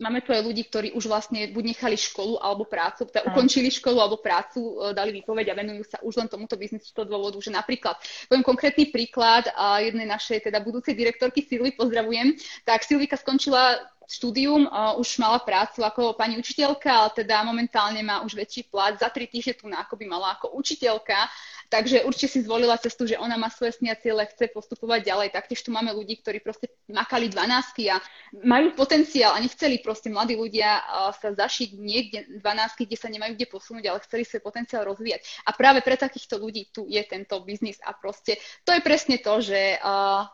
máme 0.00 0.24
tu 0.24 0.32
aj 0.32 0.40
ľudí, 0.40 0.64
ktorí 0.64 0.96
už 0.96 1.08
vlastne 1.08 1.52
buď 1.52 1.76
nechali 1.76 1.96
školu 1.96 2.40
alebo 2.40 2.64
prácu, 2.64 3.04
teda 3.04 3.28
ukončili 3.28 3.68
školu 3.68 4.00
alebo 4.00 4.16
prácu, 4.20 4.60
e, 4.60 4.96
dali 4.96 5.12
výpoveď 5.20 5.52
a 5.52 5.58
venujú 5.60 5.84
sa 5.84 6.00
už 6.00 6.24
len 6.24 6.28
tomuto 6.28 6.56
biznisu 6.56 6.88
z 6.88 6.96
toho 6.96 7.06
dôvodu, 7.06 7.36
že 7.40 7.52
napríklad, 7.52 8.00
poviem 8.26 8.44
konkrétny 8.44 8.88
príklad 8.88 9.52
a 9.52 9.84
jednej 9.84 10.08
našej 10.08 10.48
teda 10.48 10.64
budúcej 10.64 10.96
direktorky 10.96 11.44
Silvy, 11.44 11.76
pozdravujem, 11.76 12.32
tak 12.64 12.84
Silvika 12.84 13.20
skončila 13.20 13.76
štúdium, 14.10 14.66
uh, 14.66 14.98
už 14.98 15.22
mala 15.22 15.38
prácu 15.38 15.86
ako 15.86 16.18
pani 16.18 16.34
učiteľka, 16.34 16.90
ale 16.90 17.10
teda 17.14 17.46
momentálne 17.46 18.02
má 18.02 18.26
už 18.26 18.34
väčší 18.34 18.66
plat. 18.66 18.98
Za 18.98 19.06
tri 19.14 19.30
týždne 19.30 19.54
tu 19.54 19.70
na 19.70 19.86
ako 19.86 19.94
by 19.94 20.04
mala 20.10 20.34
ako 20.34 20.58
učiteľka 20.58 21.30
Takže 21.70 22.02
určite 22.02 22.34
si 22.34 22.42
zvolila 22.42 22.74
cestu, 22.82 23.06
že 23.06 23.14
ona 23.14 23.38
má 23.38 23.46
svoje 23.46 23.78
sny 23.78 23.94
a 23.94 23.96
ciele, 23.96 24.26
chce 24.26 24.50
postupovať 24.50 25.06
ďalej. 25.06 25.28
Taktiež 25.30 25.62
tu 25.62 25.70
máme 25.70 25.94
ľudí, 25.94 26.18
ktorí 26.18 26.42
proste 26.42 26.66
makali 26.90 27.30
12 27.30 27.94
a 27.94 28.02
majú 28.42 28.74
potenciál 28.74 29.38
a 29.38 29.42
nechceli 29.42 29.78
proste 29.78 30.10
mladí 30.10 30.34
ľudia 30.34 30.82
sa 31.14 31.30
zašiť 31.30 31.68
niekde 31.78 32.18
12, 32.42 32.42
kde 32.74 32.96
sa 32.98 33.06
nemajú 33.06 33.38
kde 33.38 33.46
posunúť, 33.46 33.86
ale 33.86 34.02
chceli 34.02 34.26
svoj 34.26 34.42
potenciál 34.42 34.82
rozvíjať. 34.82 35.22
A 35.46 35.54
práve 35.54 35.78
pre 35.86 35.94
takýchto 35.94 36.42
ľudí 36.42 36.74
tu 36.74 36.90
je 36.90 36.98
tento 37.06 37.38
biznis 37.46 37.78
a 37.86 37.94
proste 37.94 38.42
to 38.66 38.74
je 38.74 38.82
presne 38.82 39.22
to, 39.22 39.38
že 39.38 39.78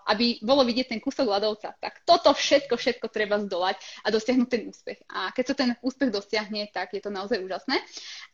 aby 0.08 0.40
bolo 0.40 0.64
vidieť 0.64 0.96
ten 0.96 1.04
kúsok 1.04 1.28
ľadovca, 1.28 1.76
tak 1.76 2.00
toto 2.08 2.32
všetko, 2.32 2.80
všetko 2.80 3.12
treba 3.12 3.44
zdolať 3.44 3.65
a 3.74 4.08
dosiahnuť 4.12 4.48
ten 4.52 4.62
úspech. 4.70 5.02
A 5.10 5.34
keď 5.34 5.44
sa 5.50 5.54
ten 5.58 5.70
úspech 5.82 6.14
dosiahne, 6.14 6.70
tak 6.70 6.94
je 6.94 7.02
to 7.02 7.10
naozaj 7.10 7.42
úžasné. 7.42 7.82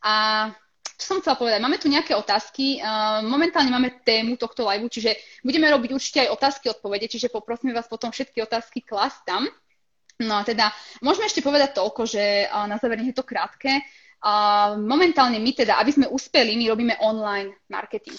A 0.05 0.13
čo 1.01 1.17
som 1.17 1.19
chcela 1.25 1.41
povedať? 1.41 1.59
Máme 1.65 1.81
tu 1.81 1.89
nejaké 1.89 2.13
otázky. 2.13 2.85
Momentálne 3.25 3.73
máme 3.73 4.05
tému 4.05 4.37
tohto 4.37 4.69
live, 4.69 4.87
čiže 4.93 5.17
budeme 5.43 5.67
robiť 5.73 5.91
určite 5.91 6.19
aj 6.27 6.33
otázky, 6.37 6.69
odpovede, 6.69 7.09
čiže 7.09 7.33
poprosíme 7.33 7.73
vás 7.73 7.89
potom 7.89 8.13
všetky 8.13 8.45
otázky 8.45 8.85
klasť 8.85 9.21
tam. 9.25 9.49
No 10.23 10.39
a 10.39 10.47
teda, 10.47 10.71
môžeme 11.03 11.27
ešte 11.27 11.43
povedať 11.43 11.75
toľko, 11.75 12.07
že 12.07 12.47
na 12.47 12.79
záver 12.79 13.03
je 13.03 13.17
to 13.17 13.27
krátke. 13.27 13.83
Momentálne 14.79 15.43
my 15.43 15.51
teda, 15.51 15.83
aby 15.83 15.91
sme 15.91 16.07
uspeli, 16.07 16.55
my 16.55 16.71
robíme 16.71 16.95
online 17.03 17.59
marketing. 17.67 18.15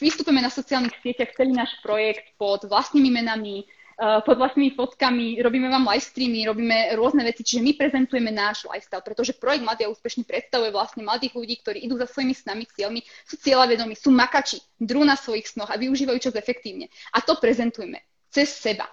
Vystupujeme 0.00 0.40
na 0.40 0.48
sociálnych 0.48 0.96
sieťach 1.04 1.36
celý 1.36 1.52
náš 1.52 1.76
projekt 1.84 2.32
pod 2.40 2.64
vlastnými 2.64 3.12
menami, 3.12 3.68
pod 3.98 4.36
vlastnými 4.38 4.72
fotkami, 4.74 5.42
robíme 5.42 5.68
vám 5.68 5.88
live 5.92 6.04
streamy, 6.04 6.46
robíme 6.48 6.94
rôzne 6.96 7.22
veci, 7.26 7.44
čiže 7.44 7.60
my 7.62 7.72
prezentujeme 7.76 8.30
náš 8.32 8.64
lifestyle, 8.68 9.04
pretože 9.04 9.36
projekt 9.36 9.64
Mladý 9.66 9.86
a 9.86 9.92
úspešný 9.92 10.24
predstavuje 10.24 10.70
vlastne 10.72 11.04
mladých 11.04 11.36
ľudí, 11.36 11.54
ktorí 11.60 11.78
idú 11.84 11.98
za 12.00 12.08
svojimi 12.08 12.34
snami, 12.34 12.64
cieľmi, 12.70 13.00
sú 13.28 13.36
cieľavedomí, 13.38 13.94
sú 13.94 14.10
makači, 14.10 14.58
drú 14.80 15.04
na 15.04 15.14
svojich 15.14 15.50
snoch 15.50 15.70
a 15.70 15.76
využívajú 15.76 16.18
čas 16.18 16.34
efektívne. 16.34 16.88
A 17.12 17.20
to 17.20 17.36
prezentujeme 17.36 18.02
cez 18.32 18.48
seba. 18.48 18.88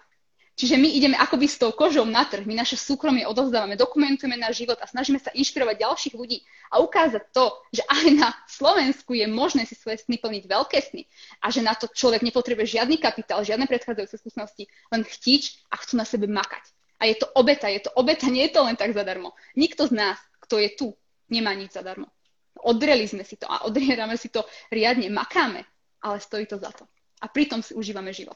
Čiže 0.59 0.75
my 0.75 0.91
ideme 0.91 1.15
akoby 1.15 1.47
s 1.47 1.55
tou 1.55 1.71
kožou 1.71 2.03
na 2.03 2.27
trh, 2.27 2.43
my 2.43 2.51
naše 2.51 2.75
súkromie 2.75 3.23
odovzdávame, 3.23 3.79
dokumentujeme 3.79 4.35
náš 4.35 4.59
život 4.59 4.75
a 4.83 4.91
snažíme 4.91 5.15
sa 5.15 5.31
inšpirovať 5.31 5.87
ďalších 5.87 6.15
ľudí 6.19 6.43
a 6.67 6.83
ukázať 6.83 7.31
to, 7.31 7.47
že 7.71 7.79
aj 7.87 8.05
na 8.19 8.35
Slovensku 8.43 9.15
je 9.15 9.23
možné 9.23 9.63
si 9.63 9.79
svoje 9.79 10.03
sny 10.03 10.19
plniť 10.19 10.51
veľké 10.51 10.83
sny 10.83 11.07
a 11.39 11.47
že 11.47 11.63
na 11.63 11.79
to 11.79 11.87
človek 11.87 12.27
nepotrebuje 12.27 12.75
žiadny 12.75 12.99
kapitál, 12.99 13.39
žiadne 13.47 13.71
predchádzajúce 13.71 14.19
skúsenosti, 14.19 14.67
len 14.91 15.07
chtič 15.07 15.63
a 15.71 15.79
chcú 15.79 15.95
na 15.95 16.03
sebe 16.03 16.27
makať. 16.27 16.75
A 16.99 17.07
je 17.07 17.15
to 17.15 17.31
obeta, 17.39 17.71
je 17.71 17.79
to 17.79 17.95
obeta, 17.95 18.27
nie 18.27 18.51
je 18.51 18.59
to 18.59 18.67
len 18.67 18.75
tak 18.75 18.91
zadarmo. 18.91 19.31
Nikto 19.55 19.87
z 19.87 19.95
nás, 19.95 20.19
kto 20.43 20.59
je 20.59 20.75
tu, 20.75 20.87
nemá 21.31 21.55
nič 21.55 21.71
zadarmo. 21.71 22.11
Odreli 22.59 23.07
sme 23.07 23.23
si 23.23 23.39
to 23.39 23.47
a 23.47 23.63
odrierame 23.63 24.19
si 24.19 24.27
to 24.27 24.43
riadne, 24.67 25.07
makáme, 25.07 25.63
ale 26.03 26.19
stojí 26.19 26.43
to 26.51 26.59
za 26.59 26.75
to. 26.75 26.83
A 27.23 27.31
pritom 27.31 27.63
si 27.63 27.71
užívame 27.71 28.11
život. 28.11 28.35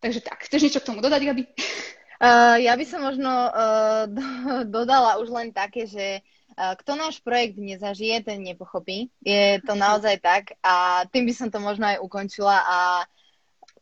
Takže 0.00 0.20
tak, 0.20 0.44
chceš 0.44 0.62
niečo 0.68 0.80
k 0.82 0.88
tomu 0.92 1.00
dodať, 1.00 1.22
Gabi? 1.24 1.44
Uh, 2.16 2.56
ja 2.64 2.72
by 2.72 2.84
som 2.88 3.04
možno 3.04 3.28
uh, 3.28 4.08
do, 4.08 4.24
dodala 4.80 5.20
už 5.20 5.28
len 5.28 5.52
také, 5.52 5.84
že 5.84 6.24
uh, 6.56 6.72
kto 6.80 6.96
náš 6.96 7.20
projekt 7.20 7.60
nezažije, 7.60 8.24
ten 8.24 8.40
nepochopí. 8.40 9.12
Je 9.20 9.60
to 9.60 9.76
naozaj 9.76 10.16
tak 10.24 10.56
a 10.64 11.04
tým 11.12 11.28
by 11.28 11.32
som 11.36 11.48
to 11.52 11.60
možno 11.60 11.84
aj 11.84 12.00
ukončila 12.00 12.56
a 12.64 12.78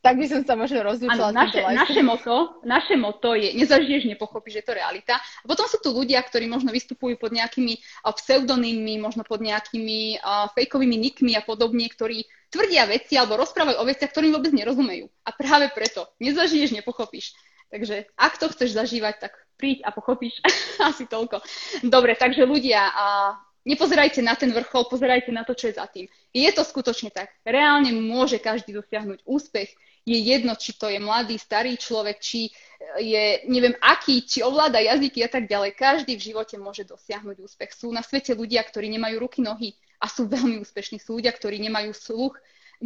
tak 0.05 0.21
by 0.21 0.27
som 0.29 0.45
sa 0.45 0.53
možno 0.53 0.85
rozlúčila. 0.85 1.33
naše, 1.33 1.65
naše, 1.65 2.05
moto, 2.05 2.61
naše 2.61 2.93
moto 2.93 3.33
je 3.33 3.57
nezažiješ, 3.57 4.05
nepochopíš, 4.05 4.61
že 4.61 4.61
je 4.61 4.69
to 4.69 4.77
realita. 4.77 5.17
A 5.17 5.45
potom 5.49 5.65
sú 5.65 5.81
tu 5.81 5.97
ľudia, 5.97 6.21
ktorí 6.21 6.45
možno 6.45 6.69
vystupujú 6.77 7.17
pod 7.17 7.33
nejakými 7.33 7.81
pseudonymmi, 8.05 9.01
možno 9.01 9.25
pod 9.25 9.41
nejakými 9.41 10.21
uh, 10.21 10.53
fejkovými 10.53 11.01
nickmi 11.01 11.33
a 11.33 11.41
podobne, 11.41 11.89
ktorí 11.89 12.29
tvrdia 12.53 12.85
veci 12.85 13.17
alebo 13.17 13.41
rozprávajú 13.41 13.81
o 13.81 13.89
veciach, 13.89 14.13
ktorým 14.13 14.37
vôbec 14.37 14.53
nerozumejú. 14.53 15.09
A 15.25 15.33
práve 15.33 15.73
preto 15.73 16.05
nezažiješ, 16.21 16.77
nepochopíš. 16.77 17.33
Takže 17.73 18.05
ak 18.21 18.37
to 18.37 18.53
chceš 18.53 18.77
zažívať, 18.77 19.25
tak 19.25 19.33
príď 19.57 19.89
a 19.89 19.91
pochopíš 19.91 20.37
asi 20.93 21.09
toľko. 21.09 21.41
Dobre, 21.81 22.13
takže 22.13 22.45
ľudia, 22.45 22.93
uh, 22.93 23.33
nepozerajte 23.65 24.21
na 24.21 24.37
ten 24.37 24.53
vrchol, 24.53 24.87
pozerajte 24.87 25.33
na 25.33 25.43
to, 25.43 25.57
čo 25.57 25.73
je 25.73 25.75
za 25.81 25.89
tým. 25.89 26.07
Je 26.33 26.49
to 26.53 26.63
skutočne 26.65 27.11
tak. 27.11 27.33
Reálne 27.45 27.91
môže 27.93 28.39
každý 28.39 28.77
dosiahnuť 28.77 29.25
úspech 29.25 29.73
je 30.05 30.19
jedno, 30.21 30.53
či 30.53 30.77
to 30.77 30.93
je 30.93 31.01
mladý, 31.01 31.41
starý 31.41 31.81
človek, 31.81 32.21
či 32.21 32.53
je 33.01 33.41
neviem 33.49 33.73
aký, 33.81 34.21
či 34.29 34.45
ovláda 34.45 34.77
jazyky 34.77 35.25
a 35.25 35.33
tak 35.33 35.49
ďalej. 35.49 35.73
Každý 35.81 36.21
v 36.21 36.25
živote 36.33 36.61
môže 36.61 36.85
dosiahnuť 36.85 37.41
úspech. 37.41 37.73
Sú 37.73 37.89
na 37.89 38.05
svete 38.05 38.37
ľudia, 38.37 38.61
ktorí 38.61 38.93
nemajú 38.93 39.17
ruky, 39.25 39.41
nohy 39.41 39.73
a 39.97 40.07
sú 40.13 40.29
veľmi 40.29 40.61
úspešní. 40.61 41.01
Sú 41.01 41.17
ľudia, 41.17 41.33
ktorí 41.33 41.57
nemajú 41.57 41.97
sluch, 41.97 42.37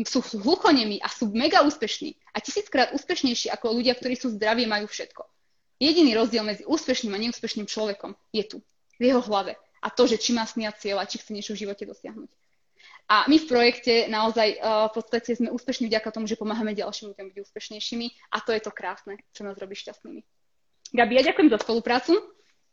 sú 0.06 0.22
hluchonemi 0.38 1.02
a 1.02 1.10
sú 1.10 1.26
mega 1.34 1.66
úspešní. 1.66 2.14
A 2.30 2.38
tisíckrát 2.38 2.94
úspešnejší 2.94 3.50
ako 3.50 3.82
ľudia, 3.82 3.98
ktorí 3.98 4.14
sú 4.14 4.30
zdraví, 4.30 4.70
majú 4.70 4.86
všetko. 4.86 5.26
Jediný 5.82 6.14
rozdiel 6.14 6.46
medzi 6.46 6.62
úspešným 6.66 7.14
a 7.14 7.22
neúspešným 7.22 7.66
človekom 7.66 8.14
je 8.30 8.46
tu, 8.46 8.56
v 8.98 9.10
jeho 9.10 9.22
hlave. 9.26 9.58
A 9.82 9.88
to, 9.90 10.06
že 10.06 10.18
či 10.18 10.34
má 10.34 10.44
sny 10.44 10.66
a 10.66 10.72
cieľa, 10.72 11.08
či 11.08 11.22
chce 11.22 11.30
niečo 11.32 11.52
v 11.54 11.66
živote 11.66 11.84
dosiahnuť. 11.86 12.30
A 13.08 13.24
my 13.24 13.40
v 13.40 13.48
projekte 13.48 14.04
naozaj 14.12 14.60
uh, 14.60 14.92
v 14.92 15.00
podstate 15.00 15.32
sme 15.32 15.48
úspešní 15.48 15.88
vďaka 15.88 16.12
tomu, 16.12 16.28
že 16.28 16.36
pomáhame 16.36 16.76
ďalším 16.76 17.16
ľuďom 17.16 17.26
byť 17.32 17.38
úspešnejšími 17.40 18.06
a 18.32 18.44
to 18.44 18.52
je 18.52 18.60
to 18.60 18.68
krásne, 18.68 19.16
čo 19.32 19.48
nás 19.48 19.56
robí 19.56 19.72
šťastnými. 19.80 20.20
Gabi, 20.92 21.12
ja 21.16 21.32
ďakujem 21.32 21.48
za 21.48 21.58
spoluprácu. 21.64 22.20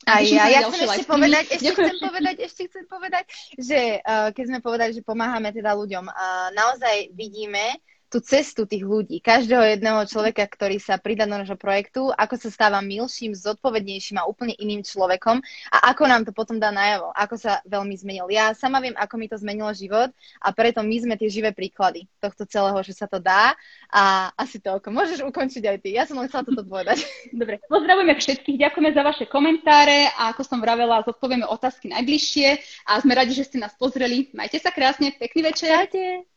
A 0.03 0.19
ja, 0.19 0.51
ja 0.51 0.67
chcem 0.67 0.85
ešte 0.85 1.07
povedať, 1.07 1.43
ešte 1.55 1.71
chcem 1.71 1.97
povedať, 2.03 2.35
ešte 2.43 2.61
chcem 2.67 2.85
povedať, 2.85 3.23
že 3.55 3.79
uh, 4.03 4.29
keď 4.35 4.43
sme 4.51 4.59
povedali, 4.59 4.91
že 4.91 5.07
pomáhame 5.07 5.55
teda 5.55 5.71
ľuďom, 5.71 6.03
uh, 6.11 6.51
naozaj 6.51 7.15
vidíme, 7.15 7.79
tú 8.15 8.23
cestu 8.23 8.63
tých 8.63 8.88
ľudí, 8.88 9.19
každého 9.19 9.75
jedného 9.75 10.08
človeka, 10.08 10.47
ktorý 10.47 10.80
sa 10.80 10.95
pridá 10.95 11.28
do 11.28 11.36
nášho 11.36 11.60
projektu, 11.60 12.15
ako 12.15 12.39
sa 12.39 12.47
stáva 12.47 12.80
milším, 12.80 13.36
zodpovednejším 13.36 14.23
a 14.23 14.23
úplne 14.23 14.56
iným 14.56 14.88
človekom 14.88 15.43
a 15.67 15.91
ako 15.91 16.08
nám 16.08 16.23
to 16.23 16.32
potom 16.32 16.56
dá 16.56 16.71
najavo, 16.71 17.12
ako 17.12 17.36
sa 17.36 17.60
veľmi 17.67 17.91
zmenil. 17.99 18.32
Ja 18.32 18.56
sama 18.56 18.80
viem, 18.80 18.95
ako 18.95 19.19
mi 19.19 19.28
to 19.28 19.36
zmenilo 19.36 19.67
život 19.75 20.15
a 20.39 20.47
preto 20.56 20.80
my 20.80 20.95
sme 20.95 21.19
tie 21.19 21.28
živé 21.28 21.51
príklady 21.51 22.08
tohto 22.23 22.47
celého, 22.47 22.80
že 22.88 22.95
sa 22.95 23.04
to 23.12 23.19
dá 23.19 23.51
a 23.91 24.32
asi 24.39 24.63
toľko. 24.63 24.95
Môžeš 24.95 25.19
ukončiť 25.28 25.63
aj 25.67 25.78
ty. 25.84 25.99
Ja 25.99 26.08
som 26.08 26.15
len 26.15 26.32
chcela 26.32 26.47
toto 26.47 26.63
povedať. 26.63 27.04
Dobre, 27.36 27.60
pozdravujeme 27.67 28.15
všetkých, 28.15 28.63
ďakujeme 28.63 28.95
za 28.95 29.04
vaše 29.04 29.28
komentáre 29.28 30.08
a 30.15 30.32
ako 30.32 30.47
som 30.47 30.63
vravela, 30.63 31.04
zodpovieme 31.04 31.43
otázky 31.43 31.91
najbližšie 31.91 32.47
a 32.88 32.95
sme 33.04 33.12
radi, 33.12 33.36
že 33.36 33.43
ste 33.43 33.60
nás 33.60 33.75
pozreli. 33.75 34.32
Majte 34.32 34.63
sa 34.63 34.71
krásne, 34.71 35.12
pekný 35.12 35.51
večer. 35.51 35.84
Čaute. 35.91 36.32